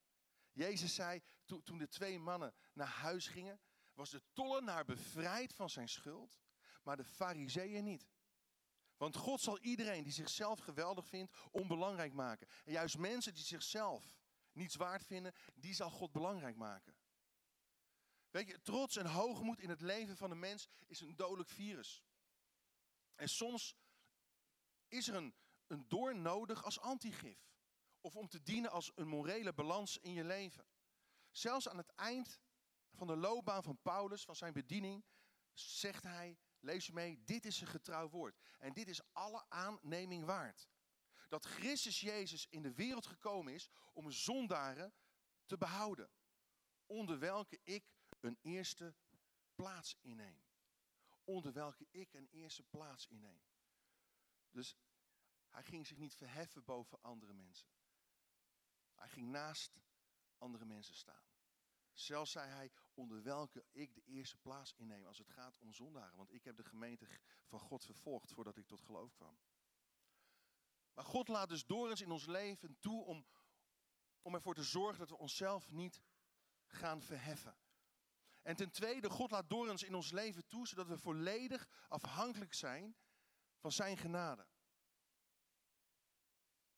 Jezus 0.51 0.95
zei 0.95 1.21
toen 1.63 1.77
de 1.77 1.87
twee 1.87 2.19
mannen 2.19 2.53
naar 2.73 2.87
huis 2.87 3.27
gingen, 3.27 3.59
was 3.97 4.09
de 4.09 4.21
tollenaar 4.33 4.85
bevrijd 4.85 5.53
van 5.53 5.69
zijn 5.69 5.89
schuld, 5.89 6.39
maar 6.83 6.97
de 6.97 7.03
fariseeën 7.03 7.83
niet. 7.83 8.07
Want 8.97 9.15
God 9.15 9.41
zal 9.41 9.59
iedereen 9.59 10.03
die 10.03 10.13
zichzelf 10.13 10.59
geweldig 10.59 11.07
vindt, 11.07 11.33
onbelangrijk 11.51 12.13
maken. 12.13 12.47
En 12.65 12.71
juist 12.71 12.97
mensen 12.97 13.33
die 13.33 13.43
zichzelf 13.43 14.17
niets 14.51 14.75
waard 14.75 15.05
vinden, 15.05 15.33
die 15.55 15.73
zal 15.73 15.89
God 15.89 16.11
belangrijk 16.11 16.55
maken. 16.55 16.95
Weet 18.29 18.47
je, 18.47 18.61
trots 18.61 18.95
en 18.95 19.05
hoogmoed 19.05 19.59
in 19.59 19.69
het 19.69 19.81
leven 19.81 20.17
van 20.17 20.29
de 20.29 20.35
mens 20.35 20.67
is 20.87 21.01
een 21.01 21.15
dodelijk 21.15 21.49
virus. 21.49 22.03
En 23.15 23.29
soms 23.29 23.75
is 24.87 25.07
er 25.07 25.15
een, 25.15 25.35
een 25.67 25.87
doorn 25.87 26.21
nodig 26.21 26.63
als 26.63 26.79
antigif. 26.79 27.55
Of 28.01 28.15
om 28.15 28.27
te 28.27 28.43
dienen 28.43 28.71
als 28.71 28.91
een 28.95 29.07
morele 29.07 29.53
balans 29.53 29.97
in 29.97 30.13
je 30.13 30.23
leven. 30.23 30.65
Zelfs 31.31 31.69
aan 31.69 31.77
het 31.77 31.93
eind 31.95 32.39
van 32.97 33.07
de 33.07 33.15
loopbaan 33.15 33.63
van 33.63 33.81
Paulus, 33.81 34.23
van 34.23 34.35
zijn 34.35 34.53
bediening, 34.53 35.05
zegt 35.53 36.03
hij, 36.03 36.37
lees 36.59 36.89
mee, 36.89 37.23
dit 37.23 37.45
is 37.45 37.61
een 37.61 37.67
getrouw 37.67 38.09
woord. 38.09 38.37
En 38.57 38.73
dit 38.73 38.87
is 38.87 39.01
alle 39.13 39.45
aanneming 39.49 40.25
waard. 40.25 40.69
Dat 41.29 41.45
Christus 41.45 41.99
Jezus 41.99 42.47
in 42.49 42.61
de 42.61 42.73
wereld 42.73 43.05
gekomen 43.05 43.53
is 43.53 43.69
om 43.93 44.11
zondaren 44.11 44.93
te 45.45 45.57
behouden. 45.57 46.09
onder 46.85 47.19
welke 47.19 47.59
ik 47.63 47.85
een 48.19 48.37
eerste 48.41 48.95
plaats 49.55 49.95
inneem. 50.01 50.45
Onder 51.23 51.53
welke 51.53 51.87
ik 51.91 52.13
een 52.13 52.27
eerste 52.31 52.63
plaats 52.63 53.07
inneem. 53.07 53.41
Dus 54.51 54.77
hij 55.49 55.63
ging 55.63 55.87
zich 55.87 55.97
niet 55.97 56.15
verheffen 56.15 56.63
boven 56.63 57.01
andere 57.01 57.33
mensen. 57.33 57.67
Hij 58.95 59.09
ging 59.09 59.27
naast 59.27 59.79
andere 60.37 60.65
mensen 60.65 60.95
staan. 60.95 61.25
Zelfs 61.99 62.31
zei 62.31 62.49
hij, 62.49 62.71
onder 62.93 63.23
welke 63.23 63.65
ik 63.71 63.93
de 63.93 64.01
eerste 64.01 64.37
plaats 64.37 64.73
inneem 64.73 65.05
als 65.05 65.17
het 65.17 65.29
gaat 65.29 65.57
om 65.57 65.73
zondaren. 65.73 66.17
Want 66.17 66.33
ik 66.33 66.43
heb 66.43 66.55
de 66.55 66.63
gemeente 66.63 67.07
van 67.45 67.59
God 67.59 67.85
vervolgd 67.85 68.31
voordat 68.31 68.57
ik 68.57 68.67
tot 68.67 68.81
geloof 68.81 69.13
kwam. 69.13 69.39
Maar 70.93 71.05
God 71.05 71.27
laat 71.27 71.49
dus 71.49 71.65
door 71.65 71.89
eens 71.89 72.01
in 72.01 72.11
ons 72.11 72.25
leven 72.25 72.79
toe 72.79 73.03
om, 73.03 73.25
om 74.21 74.33
ervoor 74.33 74.55
te 74.55 74.63
zorgen 74.63 74.99
dat 74.99 75.09
we 75.09 75.17
onszelf 75.17 75.71
niet 75.71 76.01
gaan 76.65 77.01
verheffen. 77.01 77.57
En 78.41 78.55
ten 78.55 78.71
tweede, 78.71 79.09
God 79.09 79.31
laat 79.31 79.49
door 79.49 79.69
ons 79.69 79.83
in 79.83 79.95
ons 79.95 80.11
leven 80.11 80.47
toe, 80.47 80.67
zodat 80.67 80.87
we 80.87 80.97
volledig 80.97 81.67
afhankelijk 81.87 82.53
zijn 82.53 82.97
van 83.57 83.71
Zijn 83.71 83.97
genade. 83.97 84.47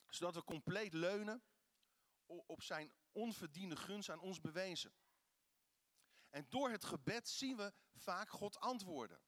Zodat 0.07 0.35
we 0.35 0.43
compleet 0.43 0.93
leunen 0.93 1.43
op 2.25 2.61
Zijn 2.61 2.93
onverdiende 3.11 3.75
gunst 3.75 4.09
aan 4.09 4.19
ons 4.19 4.39
bewezen. 4.39 4.93
En 6.29 6.45
door 6.49 6.69
het 6.69 6.85
gebed 6.85 7.29
zien 7.29 7.57
we 7.57 7.73
vaak 7.93 8.29
God 8.29 8.59
antwoorden. 8.59 9.21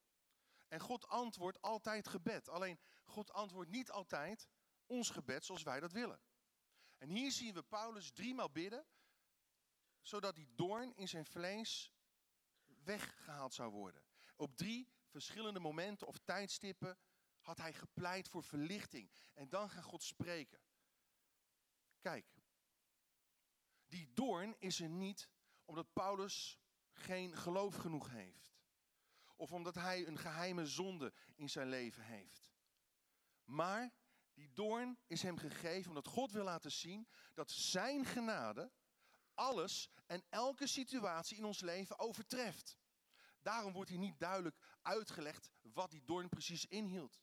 En 0.67 0.79
God 0.79 1.07
antwoordt 1.07 1.61
altijd 1.61 2.07
gebed. 2.07 2.49
Alleen 2.49 2.79
God 3.03 3.31
antwoordt 3.31 3.69
niet 3.69 3.91
altijd 3.91 4.47
ons 4.85 5.09
gebed 5.09 5.45
zoals 5.45 5.63
wij 5.63 5.79
dat 5.79 5.91
willen. 5.91 6.21
En 6.97 7.09
hier 7.09 7.31
zien 7.31 7.53
we 7.53 7.63
Paulus 7.63 8.11
driemaal 8.11 8.51
bidden, 8.51 8.85
zodat 10.01 10.35
die 10.35 10.51
doorn 10.55 10.95
in 10.95 11.07
zijn 11.07 11.25
vlees 11.25 11.93
weggehaald 12.83 13.53
zou 13.53 13.71
worden. 13.71 14.03
Op 14.35 14.55
drie 14.55 14.93
verschillende 15.07 15.59
momenten 15.59 16.07
of 16.07 16.17
tijdstippen 16.17 16.97
had 17.39 17.57
hij 17.57 17.73
gepleit 17.73 18.29
voor 18.29 18.43
verlichting. 18.43 19.11
En 19.33 19.49
dan 19.49 19.69
gaat 19.69 19.83
God 19.83 20.03
spreken. 20.03 20.61
Kijk, 21.99 22.25
die 23.87 24.13
doorn 24.13 24.55
is 24.59 24.79
er 24.79 24.89
niet 24.89 25.29
omdat 25.65 25.93
Paulus 25.93 26.60
geen 26.93 27.37
geloof 27.37 27.75
genoeg 27.75 28.09
heeft. 28.09 28.59
Of 29.35 29.51
omdat 29.51 29.75
hij 29.75 30.07
een 30.07 30.17
geheime 30.17 30.65
zonde 30.65 31.13
in 31.35 31.49
zijn 31.49 31.67
leven 31.69 32.03
heeft. 32.03 32.51
Maar 33.43 33.93
die 34.33 34.51
doorn 34.53 34.97
is 35.07 35.21
hem 35.21 35.37
gegeven 35.37 35.87
omdat 35.87 36.07
God 36.07 36.31
wil 36.31 36.43
laten 36.43 36.71
zien 36.71 37.07
dat 37.33 37.51
zijn 37.51 38.05
genade 38.05 38.71
alles 39.33 39.89
en 40.05 40.23
elke 40.29 40.67
situatie 40.67 41.37
in 41.37 41.45
ons 41.45 41.59
leven 41.59 41.99
overtreft. 41.99 42.77
Daarom 43.41 43.73
wordt 43.73 43.89
hier 43.89 43.99
niet 43.99 44.19
duidelijk 44.19 44.57
uitgelegd 44.81 45.51
wat 45.61 45.91
die 45.91 46.03
doorn 46.03 46.29
precies 46.29 46.65
inhield. 46.65 47.19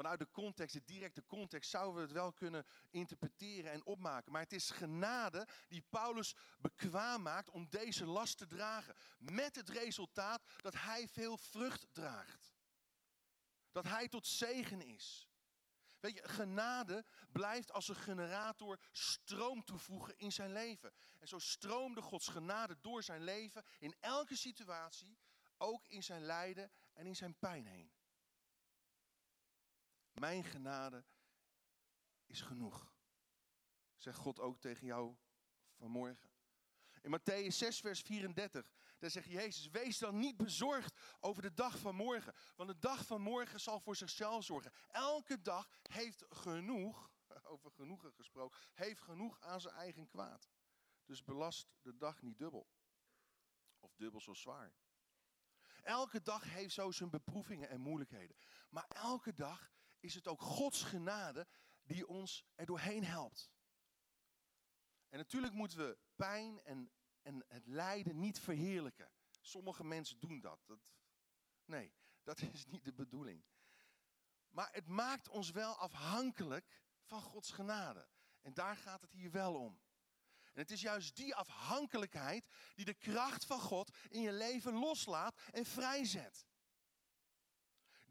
Vanuit 0.00 0.18
de 0.18 0.30
context, 0.30 0.74
de 0.74 0.84
directe 0.84 1.26
context, 1.26 1.70
zouden 1.70 1.94
we 1.94 2.00
het 2.00 2.12
wel 2.12 2.32
kunnen 2.32 2.66
interpreteren 2.90 3.72
en 3.72 3.86
opmaken. 3.86 4.32
Maar 4.32 4.42
het 4.42 4.52
is 4.52 4.70
genade 4.70 5.48
die 5.68 5.84
Paulus 5.88 6.34
bekwaam 6.58 7.22
maakt 7.22 7.50
om 7.50 7.68
deze 7.70 8.06
last 8.06 8.38
te 8.38 8.46
dragen. 8.46 8.96
Met 9.18 9.56
het 9.56 9.68
resultaat 9.68 10.42
dat 10.62 10.74
hij 10.74 11.08
veel 11.08 11.36
vrucht 11.36 11.86
draagt. 11.92 12.54
Dat 13.72 13.84
hij 13.84 14.08
tot 14.08 14.26
zegen 14.26 14.82
is. 14.82 15.28
Weet 15.98 16.14
je, 16.14 16.28
genade 16.28 17.04
blijft 17.32 17.72
als 17.72 17.88
een 17.88 17.96
generator 17.96 18.80
stroom 18.90 19.64
toevoegen 19.64 20.18
in 20.18 20.32
zijn 20.32 20.52
leven. 20.52 20.92
En 21.18 21.28
zo 21.28 21.38
stroomde 21.38 22.02
Gods 22.02 22.28
genade 22.28 22.80
door 22.80 23.02
zijn 23.02 23.24
leven 23.24 23.64
in 23.78 23.94
elke 24.00 24.36
situatie, 24.36 25.18
ook 25.56 25.86
in 25.88 26.02
zijn 26.02 26.22
lijden 26.22 26.70
en 26.92 27.06
in 27.06 27.16
zijn 27.16 27.38
pijn 27.38 27.66
heen. 27.66 27.92
Mijn 30.20 30.44
genade 30.44 31.04
is 32.26 32.40
genoeg. 32.40 32.92
Zegt 33.96 34.18
God 34.18 34.40
ook 34.40 34.60
tegen 34.60 34.86
jou 34.86 35.16
vanmorgen. 35.76 36.30
In 37.02 37.18
Matthäus 37.18 37.56
6, 37.56 37.80
vers 37.80 38.00
34, 38.00 38.70
daar 38.98 39.10
zegt 39.10 39.26
Jezus, 39.26 39.68
wees 39.68 39.98
dan 39.98 40.18
niet 40.18 40.36
bezorgd 40.36 41.16
over 41.20 41.42
de 41.42 41.54
dag 41.54 41.78
van 41.78 41.94
morgen. 41.94 42.34
Want 42.56 42.68
de 42.68 42.78
dag 42.78 43.06
van 43.06 43.20
morgen 43.20 43.60
zal 43.60 43.80
voor 43.80 43.96
zichzelf 43.96 44.44
zorgen. 44.44 44.72
Elke 44.86 45.42
dag 45.42 45.68
heeft 45.82 46.24
genoeg, 46.28 47.10
over 47.52 47.70
genoegen 47.70 48.12
gesproken, 48.12 48.60
heeft 48.72 49.00
genoeg 49.00 49.40
aan 49.40 49.60
zijn 49.60 49.74
eigen 49.74 50.08
kwaad. 50.08 50.48
Dus 51.04 51.24
belast 51.24 51.68
de 51.82 51.96
dag 51.96 52.22
niet 52.22 52.38
dubbel. 52.38 52.68
Of 53.78 53.94
dubbel 53.94 54.20
zo 54.20 54.34
zwaar. 54.34 54.74
Elke 55.82 56.22
dag 56.22 56.44
heeft 56.44 56.74
zo 56.74 56.90
zijn 56.90 57.10
beproevingen 57.10 57.68
en 57.68 57.80
moeilijkheden. 57.80 58.36
Maar 58.70 58.86
elke 58.88 59.34
dag 59.34 59.70
is 60.00 60.14
het 60.14 60.26
ook 60.26 60.40
Gods 60.40 60.82
genade 60.82 61.46
die 61.82 62.06
ons 62.06 62.44
er 62.54 62.66
doorheen 62.66 63.04
helpt. 63.04 63.50
En 65.08 65.18
natuurlijk 65.18 65.52
moeten 65.52 65.78
we 65.78 65.98
pijn 66.14 66.62
en, 66.62 66.92
en 67.22 67.44
het 67.48 67.66
lijden 67.66 68.18
niet 68.18 68.40
verheerlijken. 68.40 69.12
Sommige 69.40 69.84
mensen 69.84 70.18
doen 70.18 70.40
dat. 70.40 70.60
dat. 70.66 70.78
Nee, 71.64 71.92
dat 72.22 72.40
is 72.52 72.66
niet 72.66 72.84
de 72.84 72.92
bedoeling. 72.92 73.44
Maar 74.48 74.68
het 74.72 74.86
maakt 74.86 75.28
ons 75.28 75.50
wel 75.50 75.76
afhankelijk 75.76 76.82
van 77.02 77.22
Gods 77.22 77.50
genade. 77.50 78.08
En 78.40 78.54
daar 78.54 78.76
gaat 78.76 79.00
het 79.00 79.12
hier 79.12 79.30
wel 79.30 79.54
om. 79.54 79.80
En 80.52 80.60
het 80.60 80.70
is 80.70 80.80
juist 80.80 81.16
die 81.16 81.34
afhankelijkheid 81.34 82.46
die 82.74 82.84
de 82.84 82.94
kracht 82.94 83.44
van 83.44 83.60
God 83.60 83.96
in 84.08 84.20
je 84.20 84.32
leven 84.32 84.72
loslaat 84.72 85.40
en 85.50 85.64
vrijzet. 85.64 86.46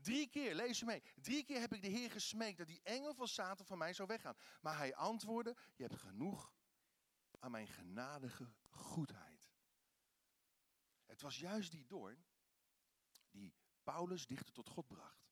Drie 0.01 0.27
keer, 0.27 0.55
lees 0.55 0.79
je 0.79 0.85
mee. 0.85 1.03
Drie 1.21 1.43
keer 1.43 1.59
heb 1.59 1.73
ik 1.73 1.81
de 1.81 1.87
Heer 1.87 2.11
gesmeekt 2.11 2.57
dat 2.57 2.67
die 2.67 2.81
engel 2.83 3.13
van 3.13 3.27
Satan 3.27 3.65
van 3.65 3.77
mij 3.77 3.93
zou 3.93 4.07
weggaan. 4.07 4.37
Maar 4.61 4.77
hij 4.77 4.95
antwoordde, 4.95 5.55
je 5.75 5.83
hebt 5.83 5.99
genoeg 5.99 6.53
aan 7.39 7.51
mijn 7.51 7.67
genadige 7.67 8.53
goedheid. 8.69 9.49
Het 11.05 11.21
was 11.21 11.39
juist 11.39 11.71
die 11.71 11.85
doorn 11.85 12.25
die 13.31 13.53
Paulus 13.83 14.25
dichter 14.25 14.53
tot 14.53 14.69
God 14.69 14.87
bracht. 14.87 15.27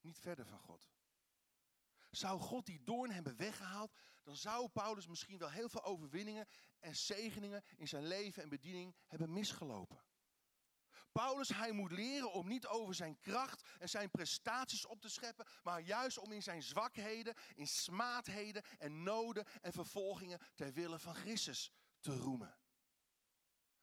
Niet 0.00 0.18
verder 0.18 0.46
van 0.46 0.58
God. 0.58 0.90
Zou 2.10 2.40
God 2.40 2.66
die 2.66 2.82
doorn 2.82 3.10
hebben 3.10 3.36
weggehaald, 3.36 3.92
dan 4.22 4.36
zou 4.36 4.68
Paulus 4.68 5.06
misschien 5.06 5.38
wel 5.38 5.50
heel 5.50 5.68
veel 5.68 5.84
overwinningen 5.84 6.46
en 6.78 6.96
zegeningen 6.96 7.64
in 7.76 7.88
zijn 7.88 8.06
leven 8.06 8.42
en 8.42 8.48
bediening 8.48 8.94
hebben 9.06 9.32
misgelopen. 9.32 10.04
Paulus, 11.12 11.48
hij 11.48 11.72
moet 11.72 11.90
leren 11.90 12.32
om 12.32 12.48
niet 12.48 12.66
over 12.66 12.94
zijn 12.94 13.18
kracht 13.18 13.68
en 13.78 13.88
zijn 13.88 14.10
prestaties 14.10 14.86
op 14.86 15.00
te 15.00 15.08
scheppen, 15.08 15.46
maar 15.62 15.80
juist 15.80 16.18
om 16.18 16.32
in 16.32 16.42
zijn 16.42 16.62
zwakheden, 16.62 17.34
in 17.54 17.66
smaadheden 17.66 18.62
en 18.78 19.02
noden 19.02 19.46
en 19.60 19.72
vervolgingen 19.72 20.40
ter 20.54 20.72
wille 20.72 20.98
van 20.98 21.14
Christus 21.14 21.72
te 22.00 22.16
roemen. 22.16 22.58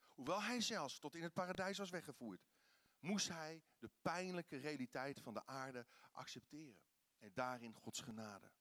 Hoewel 0.08 0.42
hij 0.42 0.62
zelfs 0.62 1.00
tot 1.00 1.16
in 1.16 1.24
het 1.24 1.34
paradijs 1.34 1.78
was 1.78 1.90
weggevoerd, 1.90 2.48
moest 3.00 3.28
hij 3.28 3.64
de 3.80 3.90
pijnlijke 4.02 4.58
realiteit 4.58 5.22
van 5.22 5.34
de 5.34 5.46
aarde 5.46 5.86
accepteren 6.12 6.82
en 7.18 7.34
daarin 7.34 7.74
Gods 7.74 8.00
genade 8.02 8.52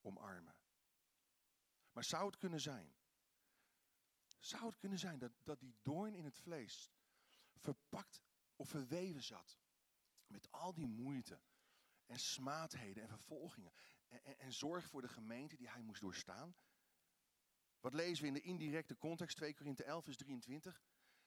omarmen. 0.00 0.56
Maar 1.92 2.04
zou 2.04 2.26
het 2.26 2.36
kunnen 2.36 2.60
zijn, 2.60 2.94
zou 4.38 4.66
het 4.66 4.76
kunnen 4.76 4.98
zijn 4.98 5.18
dat, 5.18 5.32
dat 5.42 5.60
die 5.60 5.76
doorn 5.82 6.14
in 6.14 6.24
het 6.24 6.38
vlees 6.38 6.90
verpakt 7.58 8.20
of 8.56 8.68
verweven 8.68 9.22
zat 9.22 9.58
met 10.26 10.52
al 10.52 10.74
die 10.74 10.86
moeite 10.86 11.40
en 12.06 12.18
smaadheden 12.18 13.02
en 13.02 13.08
vervolgingen 13.08 13.72
en, 14.08 14.38
en, 14.38 14.52
zorg 14.52 14.86
voor 14.86 15.00
de 15.00 15.08
gemeente 15.08 15.56
die 15.56 15.68
hij 15.68 15.82
moest 15.82 16.00
doorstaan? 16.00 16.56
Wat 17.80 17.94
lezen 17.94 18.22
we 18.22 18.28
in 18.28 18.34
de 18.34 18.40
indirecte 18.40 18.98
context, 18.98 19.36
2 19.36 19.54
Korinthe 19.54 19.84
11 19.84 20.04
vers 20.04 20.16
23? 20.16 20.82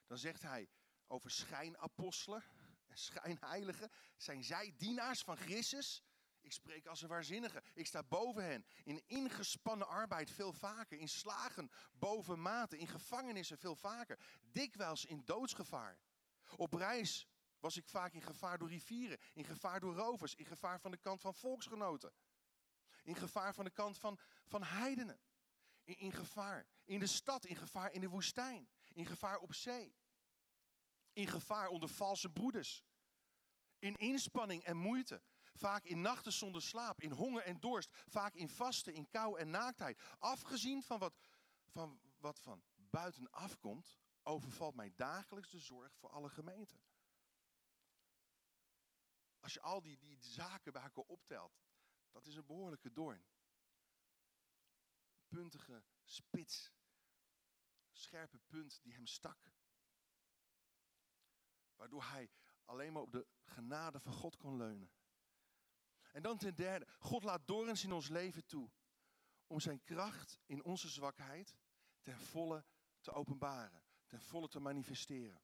Dan 0.07 0.17
zegt 0.17 0.41
hij 0.41 0.69
over 1.07 1.31
schijnapostelen 1.31 2.43
en 2.87 2.97
schijnheiligen. 2.97 3.91
Zijn 4.17 4.43
zij 4.43 4.73
dienaars 4.77 5.21
van 5.21 5.37
Christus? 5.37 6.03
Ik 6.41 6.51
spreek 6.51 6.85
als 6.85 7.01
een 7.01 7.07
waarzinnige. 7.07 7.63
Ik 7.73 7.87
sta 7.87 8.03
boven 8.03 8.43
hen. 8.43 8.65
In 8.83 9.03
ingespannen 9.07 9.87
arbeid 9.87 10.31
veel 10.31 10.53
vaker. 10.53 10.97
In 10.97 11.09
slagen 11.09 11.71
boven 11.93 12.41
mate. 12.41 12.77
In 12.77 12.87
gevangenissen 12.87 13.57
veel 13.57 13.75
vaker. 13.75 14.19
Dikwijls 14.51 15.05
in 15.05 15.21
doodsgevaar. 15.25 15.99
Op 16.55 16.73
reis 16.73 17.27
was 17.59 17.77
ik 17.77 17.87
vaak 17.87 18.13
in 18.13 18.21
gevaar 18.21 18.57
door 18.57 18.69
rivieren. 18.69 19.17
In 19.33 19.43
gevaar 19.43 19.79
door 19.79 19.95
rovers. 19.95 20.35
In 20.35 20.45
gevaar 20.45 20.79
van 20.79 20.91
de 20.91 20.97
kant 20.97 21.21
van 21.21 21.33
volksgenoten. 21.33 22.13
In 23.03 23.15
gevaar 23.15 23.53
van 23.53 23.65
de 23.65 23.71
kant 23.71 23.97
van, 23.97 24.19
van 24.45 24.63
heidenen. 24.63 25.19
In, 25.83 25.97
in 25.97 26.11
gevaar 26.11 26.67
in 26.85 26.99
de 26.99 27.07
stad. 27.07 27.45
In 27.45 27.55
gevaar 27.55 27.91
in 27.91 28.01
de 28.01 28.09
woestijn. 28.09 28.69
In 28.93 29.05
gevaar 29.05 29.37
op 29.37 29.53
zee. 29.53 29.95
In 31.13 31.27
gevaar 31.27 31.67
onder 31.67 31.89
valse 31.89 32.29
broeders. 32.29 32.83
In 33.79 33.95
inspanning 33.95 34.63
en 34.63 34.77
moeite 34.77 35.21
Vaak 35.59 35.83
in 35.83 36.01
nachten 36.01 36.33
zonder 36.33 36.61
slaap, 36.61 37.01
in 37.01 37.11
honger 37.11 37.43
en 37.43 37.59
dorst. 37.59 37.89
Vaak 38.07 38.33
in 38.33 38.49
vasten, 38.49 38.93
in 38.93 39.09
kou 39.09 39.39
en 39.39 39.49
naaktheid. 39.49 40.01
Afgezien 40.17 40.83
van 40.83 40.99
wat 40.99 41.13
van, 41.65 41.99
wat 42.19 42.39
van 42.39 42.63
buitenaf 42.75 43.57
komt, 43.57 43.97
overvalt 44.29 44.75
mij 44.75 44.93
dagelijks 44.95 45.49
de 45.49 45.59
zorg 45.59 45.95
voor 45.95 46.09
alle 46.09 46.29
gemeenten. 46.29 46.81
Als 49.39 49.53
je 49.53 49.61
al 49.61 49.81
die, 49.81 49.97
die 49.97 50.17
zaken 50.21 50.73
bij 50.73 50.81
elkaar 50.81 51.03
optelt, 51.03 51.61
dat 52.11 52.25
is 52.25 52.35
een 52.35 52.45
behoorlijke 52.45 52.91
doorn. 52.91 53.25
Puntige 55.27 55.83
spits, 56.03 56.73
scherpe 57.91 58.39
punt 58.39 58.83
die 58.83 58.93
hem 58.93 59.05
stak. 59.05 59.53
Waardoor 61.75 62.03
hij 62.03 62.31
alleen 62.65 62.93
maar 62.93 63.01
op 63.01 63.11
de 63.11 63.27
genade 63.43 63.99
van 63.99 64.13
God 64.13 64.37
kon 64.37 64.57
leunen. 64.57 64.91
En 66.11 66.21
dan 66.21 66.37
ten 66.37 66.55
derde, 66.55 66.87
God 66.99 67.23
laat 67.23 67.47
dorens 67.47 67.83
in 67.83 67.91
ons 67.91 68.07
leven 68.07 68.45
toe 68.45 68.71
om 69.47 69.59
zijn 69.59 69.83
kracht 69.83 70.39
in 70.45 70.63
onze 70.63 70.89
zwakheid 70.89 71.55
ten 72.01 72.19
volle 72.19 72.65
te 73.01 73.11
openbaren, 73.11 73.83
ten 74.09 74.21
volle 74.21 74.47
te 74.47 74.59
manifesteren. 74.59 75.41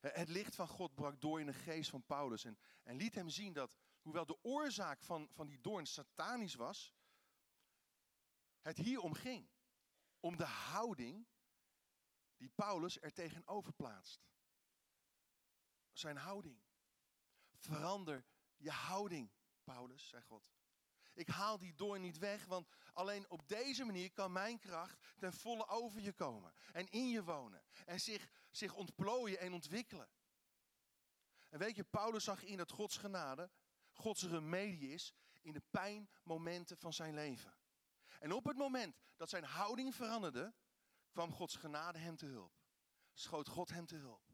Het 0.00 0.28
licht 0.28 0.54
van 0.54 0.68
God 0.68 0.94
brak 0.94 1.20
door 1.20 1.40
in 1.40 1.46
de 1.46 1.52
geest 1.52 1.90
van 1.90 2.04
Paulus 2.04 2.44
en, 2.44 2.58
en 2.82 2.96
liet 2.96 3.14
hem 3.14 3.28
zien 3.28 3.52
dat, 3.52 3.76
hoewel 4.02 4.26
de 4.26 4.38
oorzaak 4.42 5.02
van, 5.02 5.28
van 5.32 5.46
die 5.46 5.60
doorn 5.60 5.86
satanisch 5.86 6.54
was, 6.54 6.94
het 8.60 8.76
hier 8.76 9.00
om 9.00 9.14
ging. 9.14 9.48
Om 10.20 10.36
de 10.36 10.46
houding 10.46 11.26
die 12.36 12.48
Paulus 12.48 13.00
er 13.00 13.12
tegenover 13.12 13.72
plaatst. 13.72 14.26
Zijn 15.92 16.16
houding. 16.16 16.62
Verander 17.54 18.24
je 18.56 18.70
houding, 18.70 19.30
Paulus, 19.64 20.08
zei 20.08 20.22
God. 20.22 20.52
Ik 21.14 21.28
haal 21.28 21.58
die 21.58 21.74
doorn 21.74 22.00
niet 22.00 22.18
weg, 22.18 22.44
want 22.44 22.68
alleen 22.92 23.30
op 23.30 23.48
deze 23.48 23.84
manier 23.84 24.12
kan 24.12 24.32
mijn 24.32 24.58
kracht 24.58 24.98
ten 25.18 25.32
volle 25.32 25.66
over 25.66 26.00
je 26.00 26.12
komen. 26.12 26.52
En 26.72 26.88
in 26.90 27.08
je 27.08 27.24
wonen. 27.24 27.62
En 27.86 28.00
zich, 28.00 28.28
zich 28.50 28.74
ontplooien 28.74 29.38
en 29.38 29.52
ontwikkelen. 29.52 30.08
En 31.48 31.58
weet 31.58 31.76
je, 31.76 31.84
Paulus 31.84 32.24
zag 32.24 32.42
in 32.42 32.56
dat 32.56 32.70
Gods 32.70 32.96
genade, 32.96 33.50
Gods 33.92 34.22
remedie 34.22 34.92
is 34.92 35.14
in 35.40 35.52
de 35.52 35.62
pijnmomenten 35.70 36.76
van 36.76 36.92
zijn 36.92 37.14
leven. 37.14 37.54
En 38.20 38.32
op 38.32 38.44
het 38.44 38.56
moment 38.56 38.96
dat 39.16 39.28
zijn 39.28 39.44
houding 39.44 39.94
veranderde, 39.94 40.54
kwam 41.12 41.32
Gods 41.32 41.56
genade 41.56 41.98
hem 41.98 42.16
te 42.16 42.26
hulp. 42.26 42.52
Schoot 43.12 43.48
God 43.48 43.68
hem 43.68 43.86
te 43.86 43.96
hulp. 43.96 44.33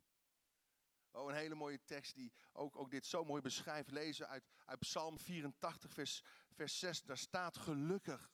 Oh, 1.12 1.30
een 1.30 1.36
hele 1.36 1.54
mooie 1.54 1.84
tekst 1.84 2.14
die 2.14 2.32
ook, 2.52 2.76
ook 2.76 2.90
dit 2.90 3.06
zo 3.06 3.24
mooi 3.24 3.42
beschrijft. 3.42 3.90
Lezen 3.90 4.28
uit, 4.28 4.44
uit 4.64 4.78
Psalm 4.78 5.18
84, 5.18 5.92
vers, 5.92 6.22
vers 6.50 6.78
6. 6.78 7.02
Daar 7.02 7.18
staat 7.18 7.56
gelukkig 7.56 8.30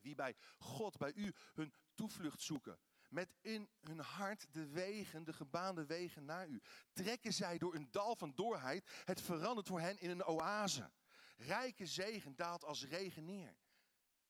wie 0.00 0.14
bij 0.14 0.36
God, 0.58 0.96
bij 0.98 1.12
u, 1.14 1.34
hun 1.54 1.74
toevlucht 1.94 2.42
zoeken. 2.42 2.78
Met 3.08 3.34
in 3.40 3.70
hun 3.80 3.98
hart 3.98 4.52
de 4.52 4.66
wegen, 4.66 5.24
de 5.24 5.32
gebaande 5.32 5.86
wegen 5.86 6.24
naar 6.24 6.48
u. 6.48 6.62
Trekken 6.92 7.32
zij 7.32 7.58
door 7.58 7.74
een 7.74 7.90
dal 7.90 8.16
van 8.16 8.34
doorheid. 8.34 8.90
Het 9.04 9.20
verandert 9.20 9.66
voor 9.66 9.80
hen 9.80 9.98
in 9.98 10.10
een 10.10 10.24
oase. 10.24 10.90
Rijke 11.36 11.86
zegen 11.86 12.36
daalt 12.36 12.64
als 12.64 12.84
regen 12.84 13.24
neer. 13.24 13.56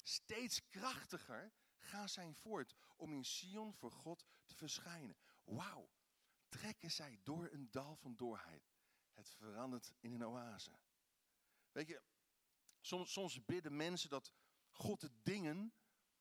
Steeds 0.02 0.68
krachtiger 0.68 1.52
gaan 1.78 2.08
zij 2.08 2.32
voort 2.32 2.74
om 2.96 3.12
in 3.12 3.24
Sion 3.24 3.74
voor 3.74 3.92
God 3.92 4.24
te 4.44 4.54
verschijnen. 4.54 5.16
Wauw 5.44 5.88
trekken 6.56 6.90
zij 6.90 7.20
door 7.22 7.48
een 7.52 7.70
dal 7.70 7.96
van 7.96 8.16
doorheid. 8.16 8.74
Het 9.12 9.30
verandert 9.30 9.92
in 10.00 10.12
een 10.12 10.26
oase. 10.26 10.78
Weet 11.72 11.88
je, 11.88 12.02
soms, 12.80 13.12
soms 13.12 13.44
bidden 13.44 13.76
mensen 13.76 14.10
dat 14.10 14.32
God 14.70 15.00
de 15.00 15.10
dingen 15.22 15.74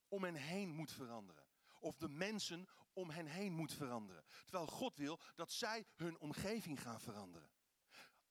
om 0.08 0.24
hen 0.24 0.36
heen 0.36 0.70
moet 0.70 0.92
veranderen. 0.92 1.48
Of 1.80 1.98
de 1.98 2.10
mensen 2.10 2.68
om 2.94 3.10
hen 3.10 3.26
heen 3.26 3.54
moet 3.54 3.74
veranderen. 3.74 4.26
Terwijl 4.44 4.68
God 4.68 4.96
wil 4.96 5.20
dat 5.36 5.52
zij 5.52 5.86
hun 5.96 6.20
omgeving 6.20 6.82
gaan 6.82 7.02
veranderen. 7.02 7.52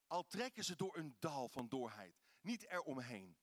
Al 0.07 0.27
trekken 0.27 0.65
ze 0.65 0.77
door 0.77 0.97
een 0.97 1.17
dal 1.19 1.49
van 1.49 1.69
doorheid, 1.69 2.23
niet 2.41 2.63
eromheen. 2.63 3.37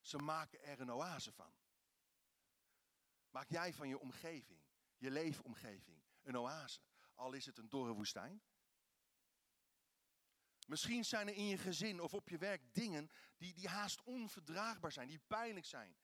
Ze 0.00 0.18
maken 0.18 0.62
er 0.62 0.80
een 0.80 0.92
oase 0.92 1.32
van. 1.32 1.54
Maak 3.30 3.48
jij 3.48 3.74
van 3.74 3.88
je 3.88 3.98
omgeving, 3.98 4.62
je 4.96 5.10
leefomgeving, 5.10 6.04
een 6.22 6.38
oase 6.38 6.80
al 7.14 7.32
is 7.32 7.46
het 7.46 7.58
een 7.58 7.68
dorre 7.68 7.92
woestijn. 7.92 8.42
Misschien 10.66 11.04
zijn 11.04 11.28
er 11.28 11.34
in 11.34 11.46
je 11.46 11.58
gezin 11.58 12.00
of 12.00 12.14
op 12.14 12.28
je 12.28 12.38
werk 12.38 12.74
dingen 12.74 13.10
die, 13.36 13.54
die 13.54 13.68
haast 13.68 14.02
onverdraagbaar 14.02 14.92
zijn, 14.92 15.08
die 15.08 15.20
pijnlijk 15.26 15.66
zijn, 15.66 15.96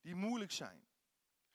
die 0.00 0.14
moeilijk 0.14 0.52
zijn. 0.52 0.88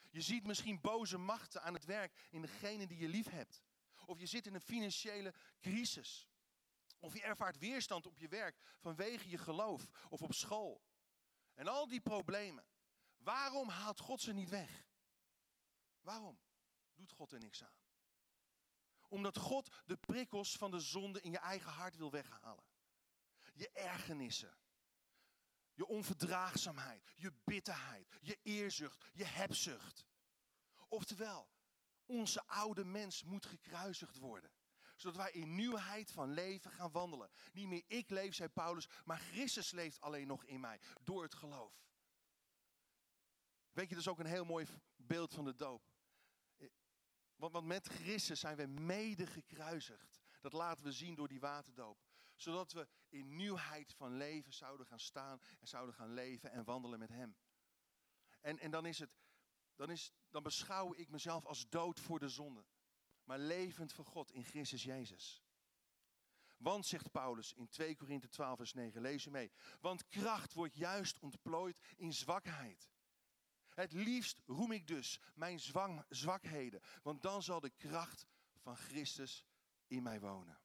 Je 0.10 0.22
ziet 0.22 0.46
misschien 0.46 0.82
boze 0.82 1.18
machten 1.18 1.62
aan 1.62 1.74
het 1.74 1.86
werk 1.86 2.28
in 2.30 2.42
degene 2.42 2.88
die 2.88 2.98
je 2.98 3.08
lief 3.08 3.30
hebt. 3.30 3.62
Of 4.06 4.20
je 4.20 4.26
zit 4.26 4.46
in 4.46 4.54
een 4.54 4.62
financiële 4.62 5.34
crisis. 5.60 6.30
Of 7.00 7.14
je 7.14 7.22
ervaart 7.22 7.58
weerstand 7.58 8.06
op 8.06 8.18
je 8.18 8.28
werk 8.28 8.58
vanwege 8.80 9.30
je 9.30 9.38
geloof 9.38 9.88
of 10.10 10.22
op 10.22 10.34
school. 10.34 10.84
En 11.54 11.68
al 11.68 11.88
die 11.88 12.02
problemen. 12.02 12.66
Waarom 13.18 13.70
haalt 13.70 14.00
God 14.00 14.22
ze 14.22 14.34
niet 14.34 14.50
weg? 14.50 14.88
Waarom 16.02 16.40
doet 16.94 17.12
God 17.12 17.32
er 17.32 17.40
niks 17.40 17.64
aan? 17.64 17.81
Omdat 19.12 19.38
God 19.38 19.70
de 19.86 19.98
prikkels 19.98 20.56
van 20.56 20.72
de 20.72 20.80
zonde 20.80 21.22
in 21.22 21.32
je 21.32 21.38
eigen 21.38 21.72
hart 21.72 21.96
wil 21.96 22.12
weghalen. 22.12 22.64
Je 23.54 23.70
ergernissen. 23.70 24.58
Je 25.74 25.86
onverdraagzaamheid. 25.86 27.04
Je 27.16 27.34
bitterheid. 27.44 28.08
Je 28.22 28.40
eerzucht. 28.44 29.06
Je 29.14 29.26
hebzucht. 29.26 30.06
Oftewel, 30.88 31.50
onze 32.06 32.48
oude 32.48 32.84
mens 32.84 33.24
moet 33.24 33.46
gekruisigd 33.46 34.18
worden. 34.18 34.52
Zodat 34.96 35.18
wij 35.18 35.32
in 35.32 35.56
nieuwheid 35.56 36.12
van 36.12 36.34
leven 36.34 36.72
gaan 36.72 36.92
wandelen. 36.92 37.30
Niet 37.54 37.68
meer 37.68 37.84
ik 37.88 38.10
leef, 38.10 38.36
zei 38.36 38.50
Paulus, 38.50 38.88
maar 39.06 39.20
Christus 39.20 39.72
leeft 39.72 40.02
alleen 40.02 40.28
nog 40.28 40.46
in 40.46 40.60
mij. 40.60 40.80
Door 41.04 41.24
het 41.24 41.36
geloof. 41.36 41.74
Weet 43.72 43.90
je, 43.90 43.96
dat 43.96 44.04
is 44.04 44.10
ook 44.10 44.20
een 44.20 44.26
heel 44.26 44.46
mooi 44.46 44.66
beeld 44.96 45.34
van 45.34 45.46
de 45.46 45.56
doop. 45.56 45.91
Want, 47.50 47.66
met 47.66 47.88
Christus 47.88 48.40
zijn 48.40 48.56
we 48.56 48.66
mede 48.66 49.28
gekruisigd. 49.28 50.22
Dat 50.42 50.54
laten 50.54 50.84
we 50.84 50.92
zien 50.92 51.16
door 51.16 51.28
die 51.28 51.40
waterdoop. 51.40 52.04
Zodat 52.36 52.72
we 52.72 52.88
in 53.10 53.36
nieuwheid 53.36 53.94
van 53.94 54.18
leven 54.18 54.54
zouden 54.54 54.86
gaan 54.86 55.00
staan 55.00 55.42
en 55.60 55.68
zouden 55.68 55.96
gaan 55.96 56.14
leven 56.14 56.52
en 56.52 56.64
wandelen 56.64 57.00
met 57.00 57.10
Hem. 57.10 57.36
En, 58.42 58.60
en 58.60 58.72
dan, 58.72 58.86
is 58.86 59.00
het, 59.00 59.10
dan, 59.76 59.90
is, 59.90 60.12
dan 60.30 60.44
beschouw 60.44 60.94
ik 60.94 61.10
mezelf 61.10 61.46
als 61.46 61.70
dood 61.70 62.00
voor 62.00 62.20
de 62.20 62.30
zonde. 62.30 62.66
Maar 63.24 63.40
levend 63.40 63.94
voor 63.94 64.06
God 64.06 64.32
in 64.32 64.44
Christus 64.44 64.84
Jezus. 64.84 65.44
Want, 66.58 66.86
zegt 66.86 67.12
Paulus 67.12 67.54
in 67.54 67.68
2 67.68 67.96
Korinthe 67.96 68.30
12, 68.30 68.58
vers 68.58 68.74
9, 68.74 69.02
lees 69.02 69.24
je 69.24 69.32
mee. 69.32 69.52
Want 69.80 70.08
kracht 70.08 70.54
wordt 70.54 70.76
juist 70.76 71.20
ontplooid 71.20 71.78
in 71.96 72.14
zwakheid. 72.14 72.91
Het 73.74 73.94
liefst 73.94 74.42
roem 74.46 74.72
ik 74.72 74.88
dus 74.88 75.20
mijn 75.36 75.60
zwakheden, 76.10 76.82
want 77.04 77.22
dan 77.22 77.44
zal 77.44 77.60
de 77.60 77.70
kracht 77.70 78.26
van 78.58 78.76
Christus 78.76 79.46
in 79.88 80.04
mij 80.04 80.20
wonen. 80.20 80.60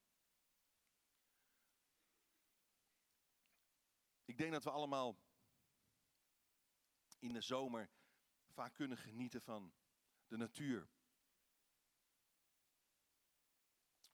Ik 4.25 4.37
denk 4.37 4.51
dat 4.51 4.63
we 4.63 4.71
allemaal 4.71 5.19
in 7.19 7.33
de 7.33 7.41
zomer 7.41 7.89
vaak 8.47 8.73
kunnen 8.73 8.97
genieten 8.97 9.41
van 9.41 9.73
de 10.27 10.37
natuur. 10.37 10.89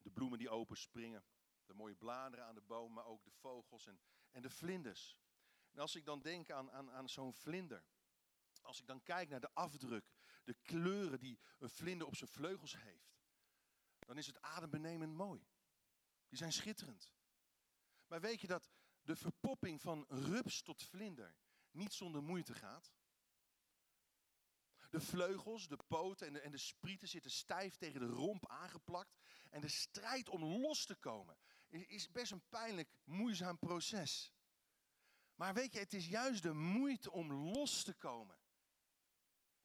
De 0.01 0.11
bloemen 0.11 0.37
die 0.37 0.49
open 0.49 0.77
springen, 0.77 1.23
de 1.65 1.73
mooie 1.73 1.95
bladeren 1.95 2.45
aan 2.45 2.55
de 2.55 2.61
bomen, 2.61 2.93
maar 2.93 3.05
ook 3.05 3.23
de 3.23 3.31
vogels 3.31 3.85
en, 3.85 3.99
en 4.31 4.41
de 4.41 4.49
vlinders. 4.49 5.17
En 5.71 5.79
als 5.79 5.95
ik 5.95 6.05
dan 6.05 6.21
denk 6.21 6.51
aan, 6.51 6.71
aan, 6.71 6.91
aan 6.91 7.09
zo'n 7.09 7.33
vlinder, 7.33 7.83
als 8.63 8.79
ik 8.79 8.87
dan 8.87 9.03
kijk 9.03 9.29
naar 9.29 9.39
de 9.39 9.53
afdruk, 9.53 10.11
de 10.43 10.55
kleuren 10.61 11.19
die 11.19 11.39
een 11.59 11.69
vlinder 11.69 12.07
op 12.07 12.15
zijn 12.15 12.29
vleugels 12.29 12.77
heeft, 12.77 13.13
dan 13.99 14.17
is 14.17 14.27
het 14.27 14.41
adembenemend 14.41 15.13
mooi. 15.13 15.47
Die 16.27 16.37
zijn 16.37 16.53
schitterend. 16.53 17.11
Maar 18.07 18.21
weet 18.21 18.41
je 18.41 18.47
dat 18.47 18.69
de 19.01 19.15
verpopping 19.15 19.81
van 19.81 20.05
rups 20.09 20.61
tot 20.61 20.83
vlinder 20.83 21.35
niet 21.71 21.93
zonder 21.93 22.23
moeite 22.23 22.53
gaat? 22.53 22.91
De 24.89 25.01
vleugels, 25.01 25.67
de 25.67 25.77
poten 25.87 26.27
en 26.27 26.33
de, 26.33 26.39
en 26.39 26.51
de 26.51 26.57
sprieten 26.57 27.07
zitten 27.07 27.31
stijf 27.31 27.75
tegen 27.75 27.99
de 27.99 28.05
romp 28.05 28.47
aangeplakt. 28.47 29.17
En 29.49 29.61
de 29.61 29.67
strijd 29.67 30.29
om 30.29 30.43
los 30.43 30.85
te 30.85 30.95
komen 30.95 31.37
is 31.69 32.11
best 32.11 32.31
een 32.31 32.47
pijnlijk, 32.49 32.89
moeizaam 33.03 33.59
proces. 33.59 34.33
Maar 35.35 35.53
weet 35.53 35.73
je, 35.73 35.79
het 35.79 35.93
is 35.93 36.07
juist 36.07 36.43
de 36.43 36.53
moeite 36.53 37.11
om 37.11 37.33
los 37.33 37.83
te 37.83 37.93
komen 37.93 38.42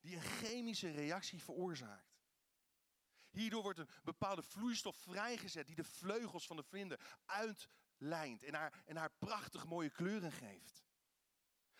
die 0.00 0.16
een 0.16 0.22
chemische 0.22 0.90
reactie 0.90 1.42
veroorzaakt. 1.42 2.18
Hierdoor 3.30 3.62
wordt 3.62 3.78
een 3.78 3.90
bepaalde 4.02 4.42
vloeistof 4.42 4.96
vrijgezet 4.96 5.66
die 5.66 5.76
de 5.76 5.84
vleugels 5.84 6.46
van 6.46 6.56
de 6.56 6.62
vlinder 6.62 7.18
uitlijnt 7.24 8.42
en 8.42 8.54
haar, 8.54 8.82
en 8.86 8.96
haar 8.96 9.12
prachtig 9.18 9.66
mooie 9.66 9.90
kleuren 9.90 10.32
geeft. 10.32 10.86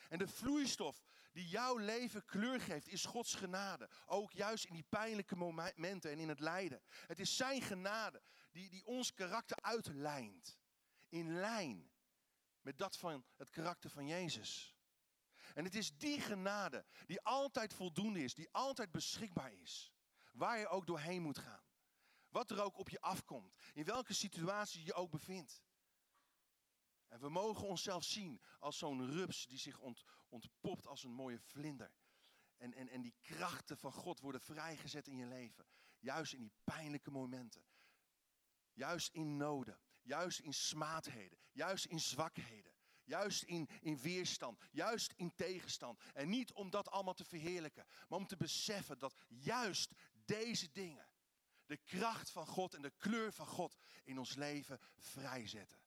En 0.08 0.18
de 0.18 0.28
vloeistof 0.28 1.02
die 1.32 1.48
jouw 1.48 1.76
leven 1.76 2.24
kleur 2.24 2.60
geeft, 2.60 2.88
is 2.88 3.04
Gods 3.04 3.34
genade. 3.34 3.88
Ook 4.06 4.32
juist 4.32 4.64
in 4.64 4.74
die 4.74 4.86
pijnlijke 4.88 5.36
momenten 5.36 6.10
en 6.10 6.18
in 6.18 6.28
het 6.28 6.40
lijden. 6.40 6.82
Het 7.06 7.18
is 7.18 7.36
Zijn 7.36 7.62
genade 7.62 8.22
die, 8.50 8.70
die 8.70 8.84
ons 8.84 9.14
karakter 9.14 9.56
uitlijnt. 9.60 10.58
In 11.08 11.34
lijn 11.34 11.90
met 12.60 12.78
dat 12.78 12.96
van 12.96 13.24
het 13.36 13.50
karakter 13.50 13.90
van 13.90 14.06
Jezus. 14.06 14.77
En 15.54 15.64
het 15.64 15.74
is 15.74 15.96
die 15.96 16.20
genade 16.20 16.84
die 17.06 17.20
altijd 17.20 17.74
voldoende 17.74 18.22
is, 18.22 18.34
die 18.34 18.48
altijd 18.52 18.90
beschikbaar 18.90 19.52
is. 19.52 19.92
Waar 20.32 20.58
je 20.58 20.68
ook 20.68 20.86
doorheen 20.86 21.22
moet 21.22 21.38
gaan. 21.38 21.62
Wat 22.28 22.50
er 22.50 22.62
ook 22.62 22.78
op 22.78 22.88
je 22.88 23.00
afkomt. 23.00 23.54
In 23.74 23.84
welke 23.84 24.14
situatie 24.14 24.84
je 24.84 24.94
ook 24.94 25.10
bevindt. 25.10 25.62
En 27.08 27.20
we 27.20 27.28
mogen 27.28 27.66
onszelf 27.68 28.04
zien 28.04 28.40
als 28.58 28.78
zo'n 28.78 29.10
rups 29.10 29.46
die 29.46 29.58
zich 29.58 29.78
ont, 29.78 30.04
ontpopt 30.28 30.86
als 30.86 31.04
een 31.04 31.12
mooie 31.12 31.38
vlinder. 31.38 31.92
En, 32.56 32.74
en, 32.74 32.88
en 32.88 33.02
die 33.02 33.14
krachten 33.20 33.78
van 33.78 33.92
God 33.92 34.20
worden 34.20 34.40
vrijgezet 34.40 35.08
in 35.08 35.16
je 35.16 35.26
leven. 35.26 35.66
Juist 35.98 36.32
in 36.32 36.40
die 36.40 36.52
pijnlijke 36.64 37.10
momenten. 37.10 37.62
Juist 38.72 39.12
in 39.12 39.36
noden. 39.36 39.80
Juist 40.02 40.38
in 40.38 40.54
smaadheden. 40.54 41.38
Juist 41.52 41.84
in 41.84 42.00
zwakheden. 42.00 42.72
Juist 43.08 43.42
in, 43.42 43.68
in 43.80 43.98
weerstand. 43.98 44.60
Juist 44.70 45.12
in 45.16 45.34
tegenstand. 45.34 46.00
En 46.14 46.28
niet 46.28 46.52
om 46.52 46.70
dat 46.70 46.90
allemaal 46.90 47.14
te 47.14 47.24
verheerlijken. 47.24 47.86
Maar 48.08 48.18
om 48.18 48.26
te 48.26 48.36
beseffen 48.36 48.98
dat 48.98 49.14
juist 49.28 49.92
deze 50.24 50.72
dingen. 50.72 51.06
De 51.66 51.76
kracht 51.76 52.30
van 52.30 52.46
God 52.46 52.74
en 52.74 52.82
de 52.82 52.92
kleur 52.96 53.32
van 53.32 53.46
God 53.46 53.76
in 54.04 54.18
ons 54.18 54.34
leven 54.34 54.80
vrijzetten. 54.96 55.78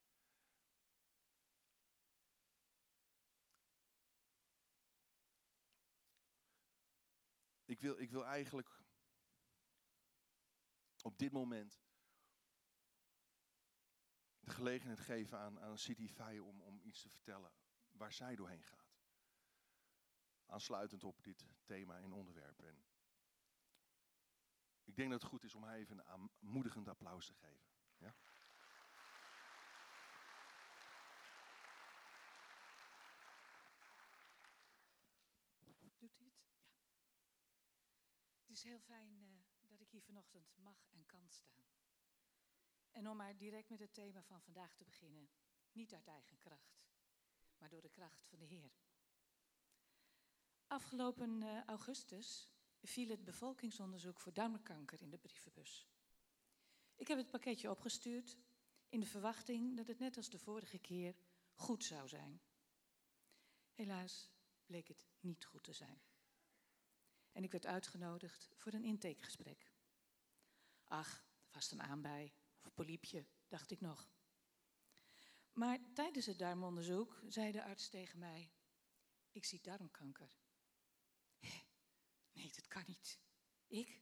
Ik 7.64 7.80
wil, 7.80 7.98
ik 7.98 8.10
wil 8.10 8.26
eigenlijk 8.26 8.80
op 11.02 11.18
dit 11.18 11.32
moment 11.32 11.80
de 14.42 14.50
gelegenheid 14.50 15.00
geven 15.00 15.38
aan, 15.38 15.60
aan 15.60 15.78
City 15.78 16.38
om, 16.38 16.60
om 16.60 16.80
iets 16.82 17.02
te 17.02 17.08
vertellen 17.08 17.52
waar 17.90 18.12
zij 18.12 18.36
doorheen 18.36 18.62
gaat. 18.62 18.96
Aansluitend 20.46 21.04
op 21.04 21.22
dit 21.22 21.46
thema 21.64 21.98
en 21.98 22.12
onderwerp. 22.12 22.62
En 22.62 22.84
ik 24.84 24.96
denk 24.96 25.10
dat 25.10 25.20
het 25.20 25.30
goed 25.30 25.44
is 25.44 25.54
om 25.54 25.62
haar 25.62 25.76
even 25.76 25.98
een 25.98 26.04
aanmoedigend 26.04 26.88
applaus 26.88 27.26
te 27.26 27.34
geven. 27.34 27.66
Ja? 27.98 28.14
is 38.52 38.62
heel 38.62 38.80
fijn 38.80 39.12
uh, 39.22 39.68
dat 39.68 39.80
ik 39.80 39.90
hier 39.90 40.02
vanochtend 40.02 40.56
mag 40.56 40.86
en 40.90 41.06
kan 41.06 41.30
staan. 41.30 41.64
En 42.92 43.08
om 43.08 43.16
maar 43.16 43.36
direct 43.36 43.68
met 43.68 43.80
het 43.80 43.94
thema 43.94 44.22
van 44.22 44.40
vandaag 44.40 44.74
te 44.74 44.84
beginnen. 44.84 45.30
Niet 45.72 45.94
uit 45.94 46.06
eigen 46.06 46.38
kracht, 46.38 46.84
maar 47.58 47.68
door 47.68 47.80
de 47.80 47.88
kracht 47.88 48.26
van 48.26 48.38
de 48.38 48.44
Heer. 48.44 48.72
Afgelopen 50.66 51.40
uh, 51.40 51.64
augustus 51.64 52.48
viel 52.82 53.08
het 53.08 53.24
bevolkingsonderzoek 53.24 54.20
voor 54.20 54.32
darmkanker 54.32 55.02
in 55.02 55.10
de 55.10 55.18
brievenbus. 55.18 55.88
Ik 56.96 57.08
heb 57.08 57.18
het 57.18 57.30
pakketje 57.30 57.70
opgestuurd 57.70 58.36
in 58.88 59.00
de 59.00 59.06
verwachting 59.06 59.76
dat 59.76 59.86
het 59.86 59.98
net 59.98 60.16
als 60.16 60.30
de 60.30 60.38
vorige 60.38 60.78
keer 60.78 61.16
goed 61.54 61.84
zou 61.84 62.08
zijn. 62.08 62.40
Helaas 63.72 64.30
bleek 64.66 64.88
het 64.88 65.06
niet 65.20 65.44
goed 65.44 65.62
te 65.62 65.72
zijn 65.72 66.02
en 67.32 67.44
ik 67.44 67.52
werd 67.52 67.66
uitgenodigd 67.66 68.50
voor 68.54 68.72
een 68.72 68.84
intakegesprek. 68.84 69.72
Ach, 70.84 71.24
vast 71.46 71.72
een 71.72 71.82
aanbij 71.82 72.32
of 72.62 72.74
poliepje, 72.74 73.26
dacht 73.48 73.70
ik 73.70 73.80
nog. 73.80 74.10
Maar 75.52 75.78
tijdens 75.94 76.26
het 76.26 76.38
darmonderzoek 76.38 77.20
zei 77.28 77.52
de 77.52 77.64
arts 77.64 77.88
tegen 77.88 78.18
mij: 78.18 78.52
Ik 79.32 79.44
zie 79.44 79.60
darmkanker. 79.60 80.30
Nee, 82.32 82.50
dat 82.52 82.68
kan 82.68 82.84
niet. 82.86 83.20
Ik? 83.66 84.00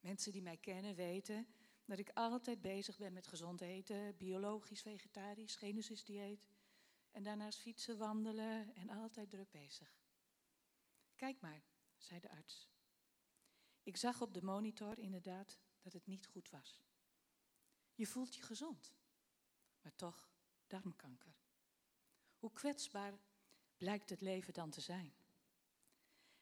Mensen 0.00 0.32
die 0.32 0.42
mij 0.42 0.56
kennen 0.56 0.94
weten 0.94 1.46
dat 1.84 1.98
ik 1.98 2.10
altijd 2.14 2.60
bezig 2.60 2.98
ben 2.98 3.12
met 3.12 3.26
gezond 3.26 3.60
eten, 3.60 4.16
biologisch, 4.16 4.82
vegetarisch, 4.82 5.56
genesis 5.56 6.04
dieet. 6.04 6.46
En 7.10 7.22
daarnaast 7.22 7.60
fietsen, 7.60 7.98
wandelen 7.98 8.74
en 8.74 8.88
altijd 8.88 9.30
druk 9.30 9.50
bezig. 9.50 10.00
Kijk 11.16 11.40
maar, 11.40 11.62
zei 11.96 12.20
de 12.20 12.30
arts. 12.30 12.68
Ik 13.82 13.96
zag 13.96 14.20
op 14.20 14.34
de 14.34 14.42
monitor 14.42 14.98
inderdaad 14.98 15.58
dat 15.80 15.92
het 15.92 16.06
niet 16.06 16.26
goed 16.26 16.50
was. 16.50 16.82
Je 17.98 18.06
voelt 18.06 18.34
je 18.34 18.42
gezond, 18.42 18.92
maar 19.80 19.94
toch 19.94 20.30
darmkanker. 20.66 21.34
Hoe 22.38 22.52
kwetsbaar 22.52 23.18
blijkt 23.76 24.10
het 24.10 24.20
leven 24.20 24.54
dan 24.54 24.70
te 24.70 24.80
zijn? 24.80 25.14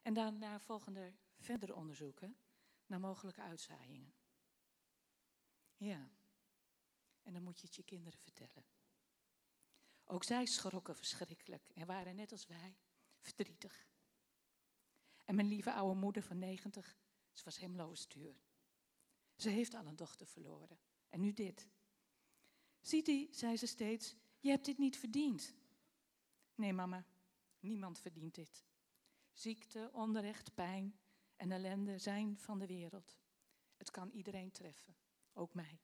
En 0.02 0.14
daarna 0.14 0.60
volgen 0.60 0.96
er 0.96 1.16
verdere 1.36 1.74
onderzoeken 1.74 2.36
naar 2.86 3.00
mogelijke 3.00 3.40
uitzaaiingen. 3.40 4.14
Ja, 5.76 6.10
en 7.22 7.32
dan 7.32 7.42
moet 7.42 7.60
je 7.60 7.66
het 7.66 7.76
je 7.76 7.82
kinderen 7.82 8.18
vertellen. 8.18 8.64
Ook 10.04 10.24
zij 10.24 10.46
schrokken 10.46 10.96
verschrikkelijk 10.96 11.68
en 11.68 11.86
waren 11.86 12.16
net 12.16 12.32
als 12.32 12.46
wij 12.46 12.76
verdrietig. 13.18 13.88
En 15.24 15.34
mijn 15.34 15.48
lieve 15.48 15.72
oude 15.72 16.00
moeder 16.00 16.22
van 16.22 16.38
90, 16.38 16.96
ze 17.32 17.44
was 17.44 17.58
hemloos 17.58 18.00
stuur. 18.00 18.40
Ze 19.36 19.48
heeft 19.48 19.74
al 19.74 19.86
een 19.86 19.96
dochter 19.96 20.26
verloren. 20.26 20.85
En 21.08 21.20
nu 21.20 21.32
dit. 21.32 21.68
Ziet 22.80 23.08
u, 23.08 23.28
zei 23.30 23.56
ze 23.56 23.66
steeds, 23.66 24.16
je 24.38 24.50
hebt 24.50 24.64
dit 24.64 24.78
niet 24.78 24.98
verdiend. 24.98 25.54
Nee, 26.54 26.72
mama, 26.72 27.06
niemand 27.60 27.98
verdient 27.98 28.34
dit. 28.34 28.64
Ziekte, 29.32 29.90
onrecht, 29.92 30.54
pijn 30.54 30.98
en 31.36 31.52
ellende 31.52 31.98
zijn 31.98 32.38
van 32.38 32.58
de 32.58 32.66
wereld. 32.66 33.18
Het 33.76 33.90
kan 33.90 34.10
iedereen 34.10 34.50
treffen, 34.50 34.96
ook 35.32 35.54
mij. 35.54 35.80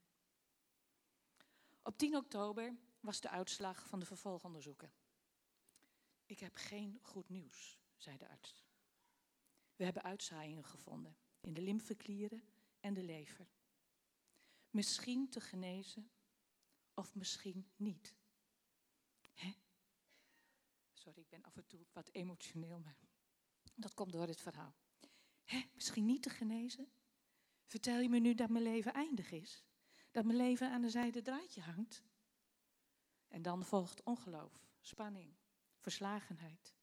Op 1.83 1.99
10 1.99 2.17
oktober 2.17 2.77
was 3.01 3.21
de 3.21 3.29
uitslag 3.29 3.87
van 3.87 3.99
de 3.99 4.07
vervolgonderzoeken. 4.07 4.93
Ik 6.27 6.39
heb 6.39 6.57
geen 6.57 6.99
goed 7.03 7.29
nieuws, 7.29 7.79
zei 7.97 8.17
de 8.17 8.29
arts. 8.29 8.65
We 9.77 9.85
hebben 9.85 10.03
uitzaaiingen 10.03 10.65
gevonden 10.65 11.17
in 11.41 11.55
de 11.55 11.63
lymfeklieren 11.63 12.43
en 12.81 12.95
de 12.95 13.03
lever. 13.03 13.49
Misschien 14.73 15.29
te 15.29 15.41
genezen 15.41 16.11
of 16.95 17.15
misschien 17.15 17.71
niet. 17.77 18.15
Hè? 19.33 19.55
Sorry, 20.93 21.21
ik 21.21 21.29
ben 21.29 21.43
af 21.43 21.57
en 21.57 21.67
toe 21.67 21.87
wat 21.93 22.09
emotioneel, 22.13 22.79
maar 22.79 22.99
dat 23.75 23.95
komt 23.95 24.13
door 24.13 24.27
het 24.27 24.41
verhaal. 24.41 24.75
Hè? 25.45 25.63
Misschien 25.75 26.07
niet 26.07 26.23
te 26.23 26.31
genezen? 26.31 26.93
Vertel 27.67 27.99
je 28.01 28.09
me 28.09 28.19
nu 28.19 28.35
dat 28.35 28.51
mijn 28.51 28.65
leven 28.65 28.93
eindig 28.93 29.31
is? 29.31 29.65
Dat 30.11 30.25
mijn 30.25 30.37
leven 30.37 30.71
aan 30.71 30.83
de 30.83 30.91
zijde 30.91 31.23
draadje 31.23 31.61
hangt? 31.61 32.03
En 33.29 33.43
dan 33.43 33.65
volgt 33.65 34.03
ongeloof, 34.03 34.67
spanning, 34.81 35.35
verslagenheid. 35.79 36.75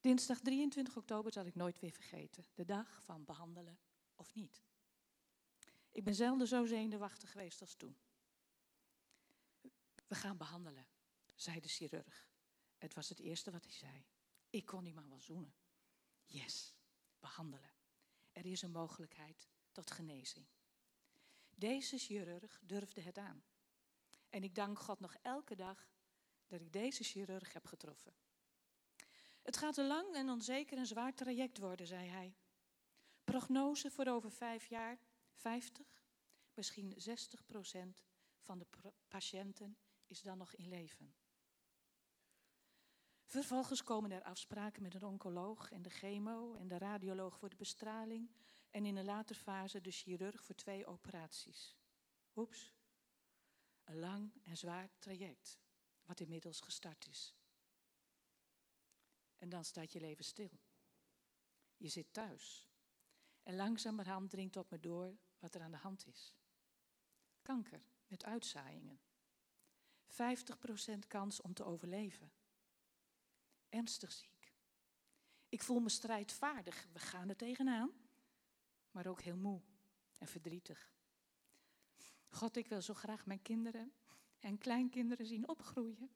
Dinsdag 0.00 0.40
23 0.40 0.96
oktober 0.96 1.32
zal 1.32 1.46
ik 1.46 1.54
nooit 1.54 1.80
weer 1.80 1.92
vergeten. 1.92 2.44
De 2.54 2.64
dag 2.64 3.02
van 3.04 3.24
behandelen 3.24 3.78
of 4.14 4.34
niet. 4.34 4.62
Ik 5.92 6.04
ben 6.04 6.14
zelden 6.14 6.46
zo 6.46 6.64
zenuwachtig 6.64 7.30
geweest 7.30 7.60
als 7.60 7.74
toen. 7.74 7.96
We 10.06 10.14
gaan 10.14 10.36
behandelen, 10.36 10.86
zei 11.34 11.60
de 11.60 11.68
chirurg. 11.68 12.30
Het 12.78 12.94
was 12.94 13.08
het 13.08 13.20
eerste 13.20 13.50
wat 13.50 13.64
hij 13.64 13.72
zei. 13.72 14.06
Ik 14.50 14.66
kon 14.66 14.84
die 14.84 14.94
man 14.94 15.08
wel 15.08 15.20
zoenen. 15.20 15.54
Yes, 16.24 16.74
behandelen. 17.20 17.72
Er 18.32 18.46
is 18.46 18.62
een 18.62 18.70
mogelijkheid 18.70 19.48
tot 19.72 19.90
genezing. 19.90 20.46
Deze 21.54 21.98
chirurg 21.98 22.60
durfde 22.62 23.00
het 23.00 23.18
aan. 23.18 23.44
En 24.30 24.42
ik 24.42 24.54
dank 24.54 24.78
God 24.78 25.00
nog 25.00 25.14
elke 25.22 25.54
dag 25.54 25.90
dat 26.46 26.60
ik 26.60 26.72
deze 26.72 27.04
chirurg 27.04 27.52
heb 27.52 27.66
getroffen. 27.66 28.14
Het 29.42 29.56
gaat 29.56 29.76
een 29.76 29.86
lang 29.86 30.14
en 30.14 30.28
onzeker 30.28 30.78
en 30.78 30.86
zwaar 30.86 31.14
traject 31.14 31.58
worden, 31.58 31.86
zei 31.86 32.08
hij. 32.08 32.36
Prognose 33.24 33.90
voor 33.90 34.06
over 34.06 34.30
vijf 34.30 34.66
jaar, 34.66 34.98
50, 35.32 35.86
misschien 36.54 36.94
60 36.96 37.44
procent 37.44 38.04
van 38.38 38.58
de 38.58 38.66
patiënten 39.08 39.76
is 40.06 40.22
dan 40.22 40.38
nog 40.38 40.54
in 40.54 40.68
leven. 40.68 41.14
Vervolgens 43.24 43.82
komen 43.82 44.10
er 44.10 44.22
afspraken 44.22 44.82
met 44.82 44.94
een 44.94 45.04
oncoloog 45.04 45.70
en 45.70 45.82
de 45.82 45.90
chemo 45.90 46.54
en 46.54 46.68
de 46.68 46.78
radioloog 46.78 47.38
voor 47.38 47.48
de 47.48 47.56
bestraling 47.56 48.30
en 48.70 48.86
in 48.86 48.96
een 48.96 49.04
later 49.04 49.36
fase 49.36 49.80
de 49.80 49.90
chirurg 49.90 50.44
voor 50.44 50.54
twee 50.54 50.86
operaties. 50.86 51.76
Oeps, 52.36 52.74
een 53.84 53.98
lang 53.98 54.32
en 54.42 54.56
zwaar 54.56 54.90
traject, 54.98 55.58
wat 56.04 56.20
inmiddels 56.20 56.60
gestart 56.60 57.06
is. 57.08 57.34
En 59.36 59.48
dan 59.48 59.64
staat 59.64 59.92
je 59.92 60.00
leven 60.00 60.24
stil. 60.24 60.60
Je 61.76 61.88
zit 61.88 62.12
thuis. 62.12 62.71
En 63.42 63.56
langzamerhand 63.56 64.30
dringt 64.30 64.56
op 64.56 64.70
me 64.70 64.80
door 64.80 65.16
wat 65.38 65.54
er 65.54 65.62
aan 65.62 65.70
de 65.70 65.76
hand 65.76 66.06
is. 66.06 66.34
Kanker 67.42 67.82
met 68.06 68.24
uitzaaiingen. 68.24 69.00
50% 70.06 70.98
kans 71.08 71.40
om 71.40 71.54
te 71.54 71.64
overleven. 71.64 72.32
Ernstig 73.68 74.12
ziek. 74.12 74.52
Ik 75.48 75.62
voel 75.62 75.80
me 75.80 75.88
strijdvaardig. 75.88 76.86
We 76.92 76.98
gaan 76.98 77.28
er 77.28 77.36
tegenaan. 77.36 77.90
Maar 78.90 79.06
ook 79.06 79.22
heel 79.22 79.36
moe 79.36 79.60
en 80.18 80.26
verdrietig. 80.26 80.92
God, 82.28 82.56
ik 82.56 82.66
wil 82.66 82.82
zo 82.82 82.94
graag 82.94 83.26
mijn 83.26 83.42
kinderen 83.42 83.92
en 84.38 84.58
kleinkinderen 84.58 85.26
zien 85.26 85.48
opgroeien. 85.48 86.10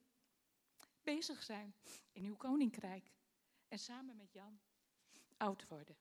Bezig 1.03 1.43
zijn 1.43 1.75
in 2.11 2.25
uw 2.25 2.35
koninkrijk. 2.35 3.11
En 3.67 3.79
samen 3.79 4.15
met 4.15 4.33
Jan 4.33 4.59
oud 5.37 5.67
worden. 5.67 5.97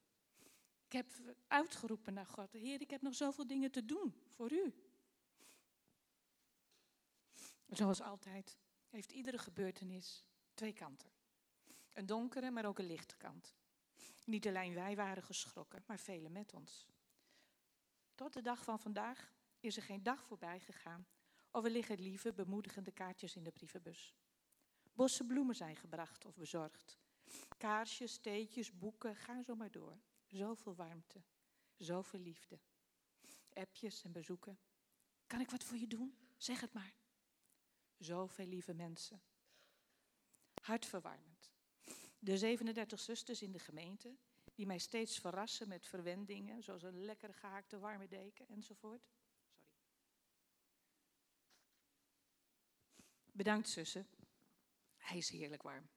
Ik 0.87 0.93
heb 0.93 1.13
uitgeroepen 1.47 2.15
naar 2.15 2.27
God. 2.27 2.53
Heer, 2.53 2.81
ik 2.81 2.91
heb 2.91 3.03
nog 3.03 3.15
zoveel 3.15 3.47
dingen 3.47 3.71
te 3.71 3.85
doen 3.85 4.15
voor 4.31 4.53
u. 4.53 4.75
Zoals 7.67 8.01
altijd 8.01 8.59
heeft 8.89 9.13
iedere 9.13 9.39
gebeurtenis 9.39 10.25
twee 10.55 10.73
kanten. 10.73 11.11
Een 11.93 12.07
donkere, 12.07 12.51
maar 12.51 12.65
ook 12.65 12.79
een 12.79 12.87
lichte 12.87 13.17
kant. 13.17 13.55
Niet 14.25 14.47
alleen 14.47 14.75
wij 14.75 14.97
waren 14.97 15.23
geschrokken, 15.23 15.83
maar 15.87 15.99
velen 15.99 16.33
met 16.33 16.55
ons. 16.55 16.87
Tot 18.15 18.33
de 18.33 18.43
dag 18.43 18.65
van 18.65 18.81
vandaag 18.81 19.33
is 19.61 19.77
er 19.77 19.83
geen 19.83 20.03
dag 20.03 20.25
voorbij 20.25 20.61
gegaan 20.61 21.07
of 21.51 21.65
er 21.65 21.71
liggen 21.71 22.01
lieve, 22.01 22.33
bemoedigende 22.33 22.93
kaartjes 22.93 23.37
in 23.37 23.43
de 23.43 23.51
brievenbus. 23.51 24.15
Bossen 24.93 25.27
bloemen 25.27 25.55
zijn 25.55 25.77
gebracht 25.77 26.25
of 26.25 26.37
bezorgd. 26.37 26.99
Kaarsjes, 27.59 28.19
theetjes, 28.19 28.79
boeken, 28.79 29.17
ga 29.17 29.43
zo 29.43 29.55
maar 29.55 29.71
door. 29.71 29.99
Zoveel 30.27 30.75
warmte, 30.75 31.23
zoveel 31.77 32.21
liefde. 32.21 32.61
Appjes 33.53 34.03
en 34.03 34.13
bezoeken. 34.13 34.59
Kan 35.27 35.41
ik 35.41 35.51
wat 35.51 35.65
voor 35.65 35.77
je 35.77 35.87
doen? 35.87 36.19
Zeg 36.37 36.61
het 36.61 36.73
maar. 36.73 36.95
Zoveel 37.99 38.47
lieve 38.47 38.75
mensen. 38.75 39.23
Hartverwarmend. 40.63 41.53
De 42.19 42.39
37 42.39 43.01
zusters 43.01 43.43
in 43.43 43.53
de 43.53 43.59
gemeente, 43.59 44.17
die 44.55 44.67
mij 44.67 44.79
steeds 44.79 45.19
verrassen 45.19 45.69
met 45.69 45.87
verwendingen, 45.87 46.63
zoals 46.63 46.83
een 46.83 47.05
lekker 47.05 47.35
gehaakte 47.35 47.79
warme 47.79 48.09
deken 48.09 48.49
enzovoort. 48.49 49.09
Sorry. 49.55 49.77
Bedankt, 53.33 53.69
zussen. 53.69 54.09
Hij 54.97 55.17
is 55.17 55.29
heerlijk 55.29 55.63
warm. 55.63 55.89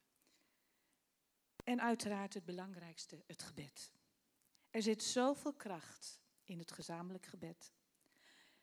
En 1.63 1.81
uiteraard 1.81 2.33
het 2.33 2.45
belangrijkste, 2.45 3.23
het 3.27 3.43
gebed. 3.43 3.91
Er 4.69 4.81
zit 4.81 5.03
zoveel 5.03 5.53
kracht 5.53 6.21
in 6.43 6.59
het 6.59 6.71
gezamenlijk 6.71 7.25
gebed. 7.25 7.73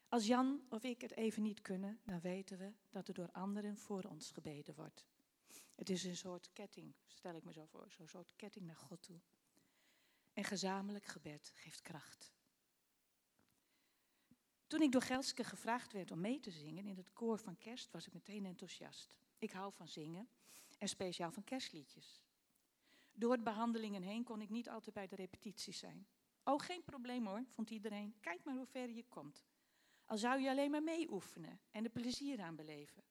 Als 0.08 0.26
Jan 0.26 0.66
of 0.68 0.82
ik 0.82 1.00
het 1.00 1.12
even 1.12 1.42
niet 1.42 1.60
kunnen, 1.60 2.00
dan 2.04 2.20
weten 2.20 2.58
we 2.58 2.72
dat 2.90 3.08
er 3.08 3.14
door 3.14 3.30
anderen 3.32 3.76
voor 3.76 4.02
ons 4.02 4.30
gebeden 4.30 4.74
wordt. 4.74 5.06
Het 5.74 5.90
is 5.90 6.04
een 6.04 6.16
soort 6.16 6.52
ketting, 6.52 6.94
stel 7.06 7.34
ik 7.34 7.44
me 7.44 7.52
zo 7.52 7.64
voor, 7.64 7.90
zo'n 7.90 8.08
soort 8.08 8.32
ketting 8.36 8.66
naar 8.66 8.76
God 8.76 9.02
toe. 9.02 9.20
En 10.32 10.44
gezamenlijk 10.44 11.04
gebed 11.04 11.52
geeft 11.54 11.80
kracht. 11.80 12.34
Toen 14.66 14.80
ik 14.80 14.92
door 14.92 15.02
Gelske 15.02 15.44
gevraagd 15.44 15.92
werd 15.92 16.10
om 16.10 16.20
mee 16.20 16.40
te 16.40 16.50
zingen 16.50 16.86
in 16.86 16.96
het 16.96 17.12
koor 17.12 17.38
van 17.38 17.58
kerst, 17.58 17.90
was 17.90 18.06
ik 18.06 18.12
meteen 18.12 18.44
enthousiast. 18.44 19.16
Ik 19.38 19.50
hou 19.50 19.72
van 19.72 19.88
zingen 19.88 20.28
en 20.78 20.88
speciaal 20.88 21.32
van 21.32 21.44
kerstliedjes. 21.44 22.25
Door 23.18 23.36
de 23.36 23.42
behandelingen 23.42 24.02
heen 24.02 24.24
kon 24.24 24.40
ik 24.40 24.48
niet 24.48 24.68
altijd 24.68 24.94
bij 24.94 25.06
de 25.06 25.16
repetities 25.16 25.78
zijn. 25.78 26.06
Oh, 26.44 26.60
geen 26.60 26.84
probleem 26.84 27.26
hoor, 27.26 27.44
vond 27.48 27.70
iedereen. 27.70 28.16
Kijk 28.20 28.44
maar 28.44 28.54
hoe 28.54 28.66
ver 28.66 28.90
je 28.90 29.04
komt. 29.08 29.44
Al 30.04 30.18
zou 30.18 30.40
je 30.40 30.50
alleen 30.50 30.70
maar 30.70 30.82
mee 30.82 31.10
oefenen 31.12 31.60
en 31.70 31.84
er 31.84 31.90
plezier 31.90 32.40
aan 32.40 32.56
beleven. 32.56 33.04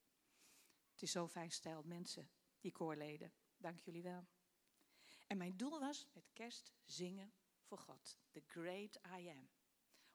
Het 0.91 1.01
is 1.01 1.11
zo 1.11 1.27
fijn 1.27 1.51
stijl 1.51 1.83
mensen, 1.83 2.29
die 2.59 2.71
koorleden. 2.71 3.33
Dank 3.57 3.79
jullie 3.79 4.03
wel. 4.03 4.27
En 5.27 5.37
mijn 5.37 5.57
doel 5.57 5.79
was 5.79 6.07
met 6.13 6.29
kerst 6.33 6.71
zingen 6.83 7.33
voor 7.61 7.77
God. 7.77 8.19
The 8.31 8.43
great 8.47 8.99
I 9.19 9.29
am. 9.29 9.49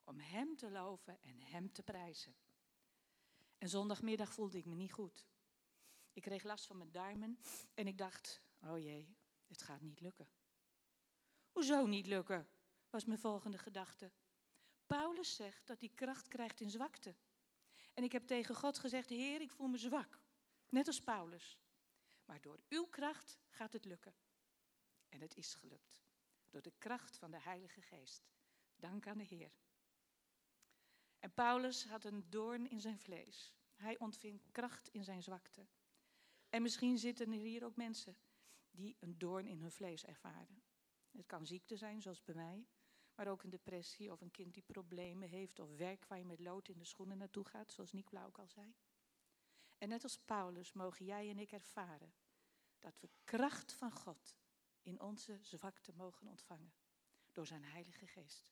Om 0.03 0.19
Hem 0.19 0.55
te 0.55 0.71
loven 0.71 1.21
en 1.21 1.41
Hem 1.41 1.71
te 1.71 1.83
prijzen. 1.83 2.35
En 3.57 3.69
zondagmiddag 3.69 4.33
voelde 4.33 4.57
ik 4.57 4.65
me 4.65 4.75
niet 4.75 4.93
goed. 4.93 5.27
Ik 6.13 6.21
kreeg 6.21 6.43
last 6.43 6.65
van 6.65 6.77
mijn 6.77 6.91
duimen 6.91 7.39
en 7.73 7.87
ik 7.87 7.97
dacht, 7.97 8.41
oh 8.63 8.79
jee, 8.79 9.15
het 9.51 9.61
gaat 9.61 9.81
niet 9.81 9.99
lukken. 9.99 10.29
Hoezo 11.51 11.85
niet 11.85 12.07
lukken? 12.07 12.49
was 12.89 13.05
mijn 13.05 13.19
volgende 13.19 13.57
gedachte. 13.57 14.11
Paulus 14.85 15.35
zegt 15.35 15.67
dat 15.67 15.79
hij 15.79 15.89
kracht 15.89 16.27
krijgt 16.27 16.59
in 16.61 16.69
zwakte. 16.69 17.15
En 17.93 18.03
ik 18.03 18.11
heb 18.11 18.27
tegen 18.27 18.55
God 18.55 18.79
gezegd, 18.79 19.09
Heer, 19.09 19.41
ik 19.41 19.51
voel 19.51 19.67
me 19.67 19.77
zwak. 19.77 20.21
Net 20.69 20.87
als 20.87 21.01
Paulus. 21.01 21.59
Maar 22.25 22.41
door 22.41 22.59
uw 22.69 22.85
kracht 22.85 23.39
gaat 23.49 23.73
het 23.73 23.85
lukken. 23.85 24.15
En 25.09 25.21
het 25.21 25.35
is 25.35 25.53
gelukt. 25.53 26.01
Door 26.49 26.61
de 26.61 26.73
kracht 26.77 27.17
van 27.17 27.31
de 27.31 27.39
Heilige 27.39 27.81
Geest. 27.81 28.29
Dank 28.75 29.07
aan 29.07 29.17
de 29.17 29.23
Heer. 29.23 29.51
En 31.19 31.33
Paulus 31.33 31.85
had 31.85 32.03
een 32.03 32.29
doorn 32.29 32.69
in 32.69 32.81
zijn 32.81 32.99
vlees. 32.99 33.53
Hij 33.73 33.99
ontving 33.99 34.41
kracht 34.51 34.87
in 34.87 35.03
zijn 35.03 35.23
zwakte. 35.23 35.67
En 36.49 36.61
misschien 36.61 36.97
zitten 36.97 37.31
er 37.31 37.39
hier 37.39 37.65
ook 37.65 37.75
mensen 37.75 38.17
die 38.71 38.97
een 38.99 39.17
doorn 39.17 39.47
in 39.47 39.61
hun 39.61 39.71
vlees 39.71 40.05
ervaren. 40.05 40.63
Het 41.11 41.25
kan 41.25 41.45
ziekte 41.45 41.77
zijn, 41.77 42.01
zoals 42.01 42.23
bij 42.23 42.35
mij, 42.35 42.67
maar 43.15 43.27
ook 43.27 43.43
een 43.43 43.49
depressie 43.49 44.11
of 44.11 44.21
een 44.21 44.31
kind 44.31 44.53
die 44.53 44.63
problemen 44.63 45.29
heeft 45.29 45.59
of 45.59 45.75
werk 45.75 46.05
waar 46.05 46.17
je 46.17 46.25
met 46.25 46.39
lood 46.39 46.67
in 46.67 46.77
de 46.77 46.85
schoenen 46.85 47.17
naartoe 47.17 47.45
gaat, 47.45 47.71
zoals 47.71 47.91
Nick 47.91 48.13
ook 48.13 48.39
al 48.39 48.47
zei. 48.47 48.75
En 49.77 49.89
net 49.89 50.03
als 50.03 50.17
Paulus 50.17 50.73
mogen 50.73 51.05
jij 51.05 51.29
en 51.29 51.39
ik 51.39 51.51
ervaren 51.51 52.13
dat 52.79 52.99
we 52.99 53.09
kracht 53.23 53.73
van 53.73 53.91
God 53.91 54.37
in 54.81 54.99
onze 54.99 55.39
zwakte 55.41 55.93
mogen 55.93 56.27
ontvangen 56.27 56.73
door 57.31 57.47
zijn 57.47 57.63
Heilige 57.63 58.07
Geest. 58.07 58.51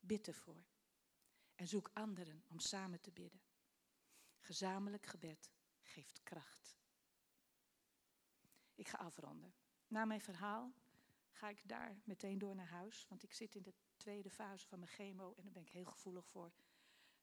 Bid 0.00 0.26
ervoor 0.26 0.64
en 1.54 1.68
zoek 1.68 1.90
anderen 1.92 2.44
om 2.48 2.58
samen 2.58 3.00
te 3.00 3.10
bidden. 3.10 3.42
Gezamenlijk 4.38 5.06
gebed 5.06 5.52
geeft 5.80 6.22
kracht. 6.22 6.76
Ik 8.76 8.88
ga 8.88 8.98
afronden. 8.98 9.54
Na 9.88 10.04
mijn 10.04 10.20
verhaal 10.20 10.72
ga 11.30 11.48
ik 11.48 11.68
daar 11.68 12.00
meteen 12.04 12.38
door 12.38 12.54
naar 12.54 12.68
huis, 12.68 13.06
want 13.08 13.22
ik 13.22 13.32
zit 13.32 13.54
in 13.54 13.62
de 13.62 13.74
tweede 13.96 14.30
fase 14.30 14.66
van 14.66 14.78
mijn 14.78 14.90
chemo 14.90 15.34
en 15.34 15.42
daar 15.42 15.52
ben 15.52 15.62
ik 15.62 15.68
heel 15.68 15.84
gevoelig 15.84 16.26
voor, 16.26 16.52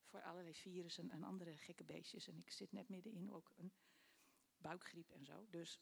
voor 0.03 0.21
allerlei 0.23 0.55
virussen 0.55 1.09
en 1.09 1.23
andere 1.23 1.57
gekke 1.57 1.83
beestjes. 1.83 2.27
En 2.27 2.37
ik 2.37 2.51
zit 2.51 2.71
net 2.71 2.89
middenin 2.89 3.33
ook 3.33 3.51
een 3.55 3.73
buikgriep 4.57 5.11
en 5.11 5.25
zo. 5.25 5.45
Dus 5.49 5.79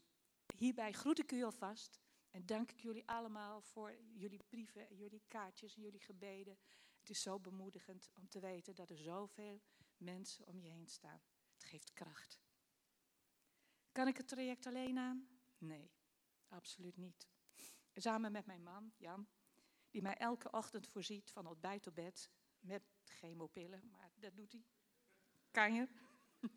hierbij 0.56 0.92
groet 0.92 1.20
ik 1.20 1.32
u 1.32 1.44
alvast 1.44 2.00
en 2.32 2.46
dank 2.46 2.72
ik 2.72 2.80
jullie 2.80 3.08
allemaal 3.08 3.62
voor 3.62 3.96
jullie 4.14 4.44
brieven 4.44 4.88
en 4.90 4.96
jullie 4.96 5.24
kaartjes 5.28 5.76
en 5.76 5.82
jullie 5.82 6.00
gebeden. 6.00 6.58
Het 7.00 7.10
is 7.10 7.22
zo 7.22 7.40
bemoedigend 7.40 8.12
om 8.14 8.28
te 8.28 8.40
weten 8.40 8.76
dat 8.76 8.90
er 8.90 8.98
zoveel 8.98 9.62
mensen 9.98 10.48
om 10.48 10.60
je 10.60 10.70
heen 10.70 10.88
staan. 10.88 11.22
Het 11.54 11.64
geeft 11.64 11.94
kracht. 11.94 12.40
Kan 13.92 14.08
ik 14.08 14.18
het 14.18 14.28
traject 14.28 14.66
alleen 14.66 14.98
aan? 14.98 15.41
Nee, 15.62 15.92
absoluut 16.48 16.98
niet. 16.98 17.30
Samen 17.94 18.32
met 18.32 18.46
mijn 18.46 18.64
man, 18.64 18.94
Jan, 18.98 19.28
die 19.90 20.02
mij 20.02 20.18
elke 20.18 20.52
ochtend 20.52 20.88
voorziet 20.88 21.32
van 21.32 21.48
ontbijt 21.48 21.88
op 21.88 21.96
bed 21.96 22.32
met 22.60 22.84
chemopillen, 23.04 23.90
maar 23.90 24.12
dat 24.16 24.36
doet 24.36 24.52
hij. 24.52 24.66
Kan 25.52 25.74
je? 25.74 25.88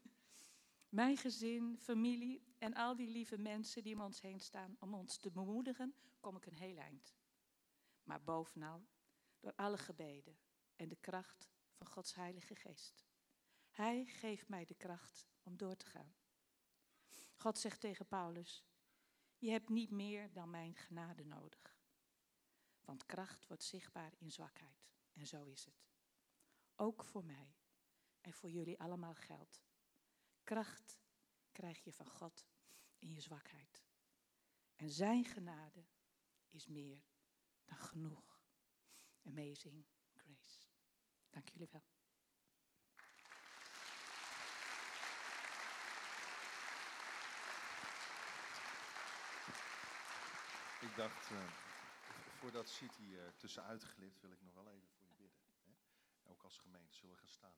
Mijn 0.88 1.16
gezin, 1.16 1.78
familie 1.78 2.54
en 2.58 2.74
al 2.74 2.96
die 2.96 3.08
lieve 3.08 3.38
mensen 3.38 3.82
die 3.82 3.94
om 3.94 4.00
ons 4.00 4.20
heen 4.20 4.40
staan 4.40 4.76
om 4.78 4.94
ons 4.94 5.18
te 5.18 5.30
bemoedigen, 5.30 5.94
kom 6.20 6.36
ik 6.36 6.46
een 6.46 6.54
heel 6.54 6.76
eind. 6.76 7.14
Maar 8.02 8.22
bovenal 8.22 8.86
door 9.40 9.54
alle 9.54 9.78
gebeden 9.78 10.38
en 10.76 10.88
de 10.88 10.96
kracht 10.96 11.48
van 11.72 11.86
Gods 11.86 12.14
Heilige 12.14 12.54
Geest. 12.54 13.04
Hij 13.70 14.04
geeft 14.04 14.48
mij 14.48 14.64
de 14.64 14.74
kracht 14.74 15.26
om 15.42 15.56
door 15.56 15.76
te 15.76 15.86
gaan. 15.86 16.14
God 17.34 17.58
zegt 17.58 17.80
tegen 17.80 18.06
Paulus: 18.06 18.64
Je 19.44 19.50
hebt 19.50 19.68
niet 19.68 19.90
meer 19.90 20.32
dan 20.32 20.50
mijn 20.50 20.74
genade 20.74 21.24
nodig. 21.24 21.78
Want 22.80 23.06
kracht 23.06 23.46
wordt 23.46 23.62
zichtbaar 23.62 24.12
in 24.18 24.30
zwakheid. 24.32 24.88
En 25.12 25.26
zo 25.26 25.44
is 25.44 25.64
het. 25.64 25.86
Ook 26.76 27.04
voor 27.04 27.24
mij 27.24 27.56
en 28.20 28.32
voor 28.32 28.50
jullie 28.50 28.80
allemaal 28.80 29.14
geldt. 29.14 29.62
Kracht 30.42 31.00
krijg 31.52 31.84
je 31.84 31.92
van 31.92 32.10
God 32.10 32.46
in 32.98 33.12
je 33.12 33.20
zwakheid. 33.20 33.84
En 34.76 34.90
zijn 34.90 35.24
genade 35.24 35.84
is 36.48 36.66
meer 36.66 37.04
dan 37.64 37.78
genoeg. 37.78 38.42
Amazing 39.22 39.86
grace. 40.12 40.66
Dank 41.30 41.48
jullie 41.48 41.68
wel. 41.70 41.84
Ik 50.94 51.00
dacht, 51.00 51.30
uh, 51.30 51.38
voordat 52.38 52.68
City 52.68 53.14
er 53.14 53.36
tussenuit 53.36 53.82
glipt, 53.82 54.20
wil 54.20 54.30
ik 54.30 54.42
nog 54.42 54.54
wel 54.54 54.68
even 54.68 54.88
voor 54.88 55.06
je 55.06 55.14
bidden. 55.16 55.38
Hè? 55.64 55.72
Ook 56.30 56.42
als 56.42 56.58
gemeente 56.58 56.94
zullen 56.94 57.14
we 57.14 57.20
gaan 57.20 57.28
staan. 57.28 57.54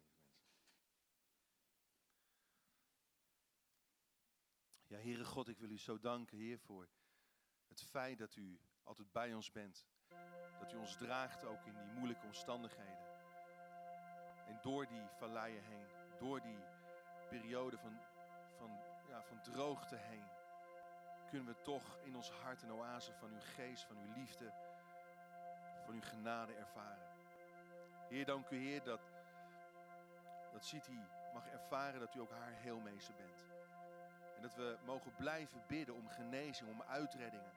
Ja, 4.86 4.98
Heere 4.98 5.24
God, 5.24 5.48
ik 5.48 5.58
wil 5.58 5.70
u 5.70 5.78
zo 5.78 5.98
danken, 5.98 6.38
Heer, 6.38 6.58
voor 6.58 6.88
het 7.68 7.82
feit 7.82 8.18
dat 8.18 8.36
u 8.36 8.60
altijd 8.82 9.12
bij 9.12 9.34
ons 9.34 9.52
bent. 9.52 9.86
Dat 10.58 10.72
u 10.72 10.76
ons 10.76 10.96
draagt 10.96 11.44
ook 11.44 11.66
in 11.66 11.74
die 11.74 11.92
moeilijke 11.92 12.26
omstandigheden. 12.26 13.06
En 14.46 14.58
door 14.62 14.86
die 14.86 15.08
valleien 15.18 15.62
heen, 15.62 15.86
door 16.18 16.40
die 16.40 16.58
periode 17.28 17.78
van, 17.78 18.00
van, 18.56 18.70
ja, 19.08 19.22
van 19.22 19.42
droogte 19.42 19.96
heen, 19.96 20.35
kunnen 21.26 21.46
we 21.46 21.62
toch 21.62 21.98
in 22.02 22.16
ons 22.16 22.30
hart 22.30 22.62
een 22.62 22.72
oase 22.72 23.12
van 23.12 23.30
uw 23.32 23.40
geest, 23.40 23.84
van 23.84 23.96
uw 23.96 24.12
liefde, 24.14 24.52
van 25.84 25.94
uw 25.94 26.02
genade 26.02 26.54
ervaren. 26.54 27.08
Heer, 28.08 28.24
dank 28.24 28.50
u 28.50 28.56
Heer 28.56 28.82
dat, 28.82 29.12
dat 30.52 30.72
mag 31.34 31.48
ervaren 31.48 32.00
dat 32.00 32.14
u 32.14 32.20
ook 32.20 32.30
haar 32.30 32.52
heelmeester 32.52 33.14
bent. 33.14 33.44
En 34.36 34.42
dat 34.42 34.54
we 34.54 34.78
mogen 34.84 35.14
blijven 35.14 35.62
bidden 35.66 35.94
om 35.94 36.08
genezing, 36.08 36.70
om 36.70 36.82
uitreddingen, 36.82 37.52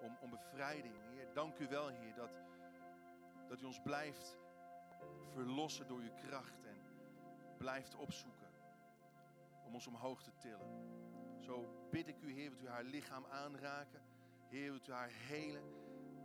om, 0.00 0.16
om 0.20 0.30
bevrijding. 0.30 0.94
Heer, 1.10 1.26
dank 1.34 1.58
u 1.58 1.68
wel 1.68 1.88
Heer 1.88 2.14
dat, 2.14 2.30
dat 3.48 3.60
u 3.60 3.64
ons 3.64 3.80
blijft 3.80 4.38
verlossen 5.32 5.88
door 5.88 5.98
uw 5.98 6.14
kracht 6.28 6.64
en 6.64 6.78
blijft 7.56 7.94
opzoeken 7.94 8.48
om 9.66 9.74
ons 9.74 9.86
omhoog 9.86 10.22
te 10.22 10.36
tillen. 10.36 11.03
Zo 11.44 11.88
bid 11.90 12.08
ik 12.08 12.20
u, 12.20 12.32
Heer, 12.32 12.50
wilt 12.50 12.62
u 12.62 12.68
haar 12.68 12.84
lichaam 12.84 13.24
aanraken. 13.26 14.02
Heer, 14.48 14.70
wilt 14.70 14.88
u 14.88 14.92
haar 14.92 15.10
helen. 15.10 15.62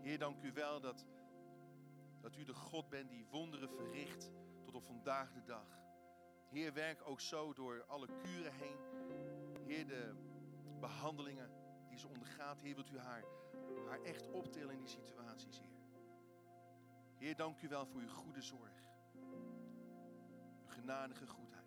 Heer, 0.01 0.19
dank 0.19 0.43
u 0.43 0.51
wel 0.53 0.79
dat, 0.79 1.05
dat 2.21 2.35
u 2.35 2.43
de 2.43 2.53
God 2.53 2.89
bent 2.89 3.09
die 3.09 3.25
wonderen 3.25 3.69
verricht 3.69 4.31
tot 4.63 4.75
op 4.75 4.85
vandaag 4.85 5.33
de 5.33 5.43
dag. 5.43 5.79
Heer, 6.49 6.73
werk 6.73 7.01
ook 7.07 7.19
zo 7.19 7.53
door 7.53 7.83
alle 7.87 8.07
kuren 8.07 8.53
heen. 8.53 8.77
Heer, 9.65 9.87
de 9.87 10.15
behandelingen 10.79 11.49
die 11.89 11.97
ze 11.97 12.07
ondergaat. 12.07 12.59
Heer, 12.61 12.75
wilt 12.75 12.91
u 12.91 12.97
haar, 12.97 13.23
haar 13.87 14.01
echt 14.01 14.31
optillen 14.31 14.73
in 14.73 14.79
die 14.79 14.87
situaties, 14.87 15.59
Heer. 15.59 15.77
Heer, 17.17 17.35
dank 17.35 17.61
u 17.61 17.67
wel 17.67 17.85
voor 17.85 18.01
uw 18.01 18.09
goede 18.09 18.41
zorg. 18.41 18.83
Uw 20.61 20.67
genadige 20.67 21.27
goedheid. 21.27 21.58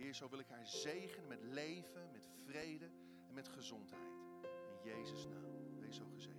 Heer, 0.00 0.14
zo 0.14 0.28
wil 0.28 0.38
ik 0.38 0.48
haar 0.48 0.66
zegenen 0.66 1.28
met 1.28 1.42
leven, 1.42 2.10
met 2.12 2.28
vrede 2.44 2.90
en 3.28 3.34
met 3.34 3.48
gezondheid. 3.48 4.12
In 4.42 4.90
Jezus' 4.90 5.26
naam. 5.26 5.78
Wees 5.80 5.96
zo 5.96 6.04
gezegend. 6.14 6.29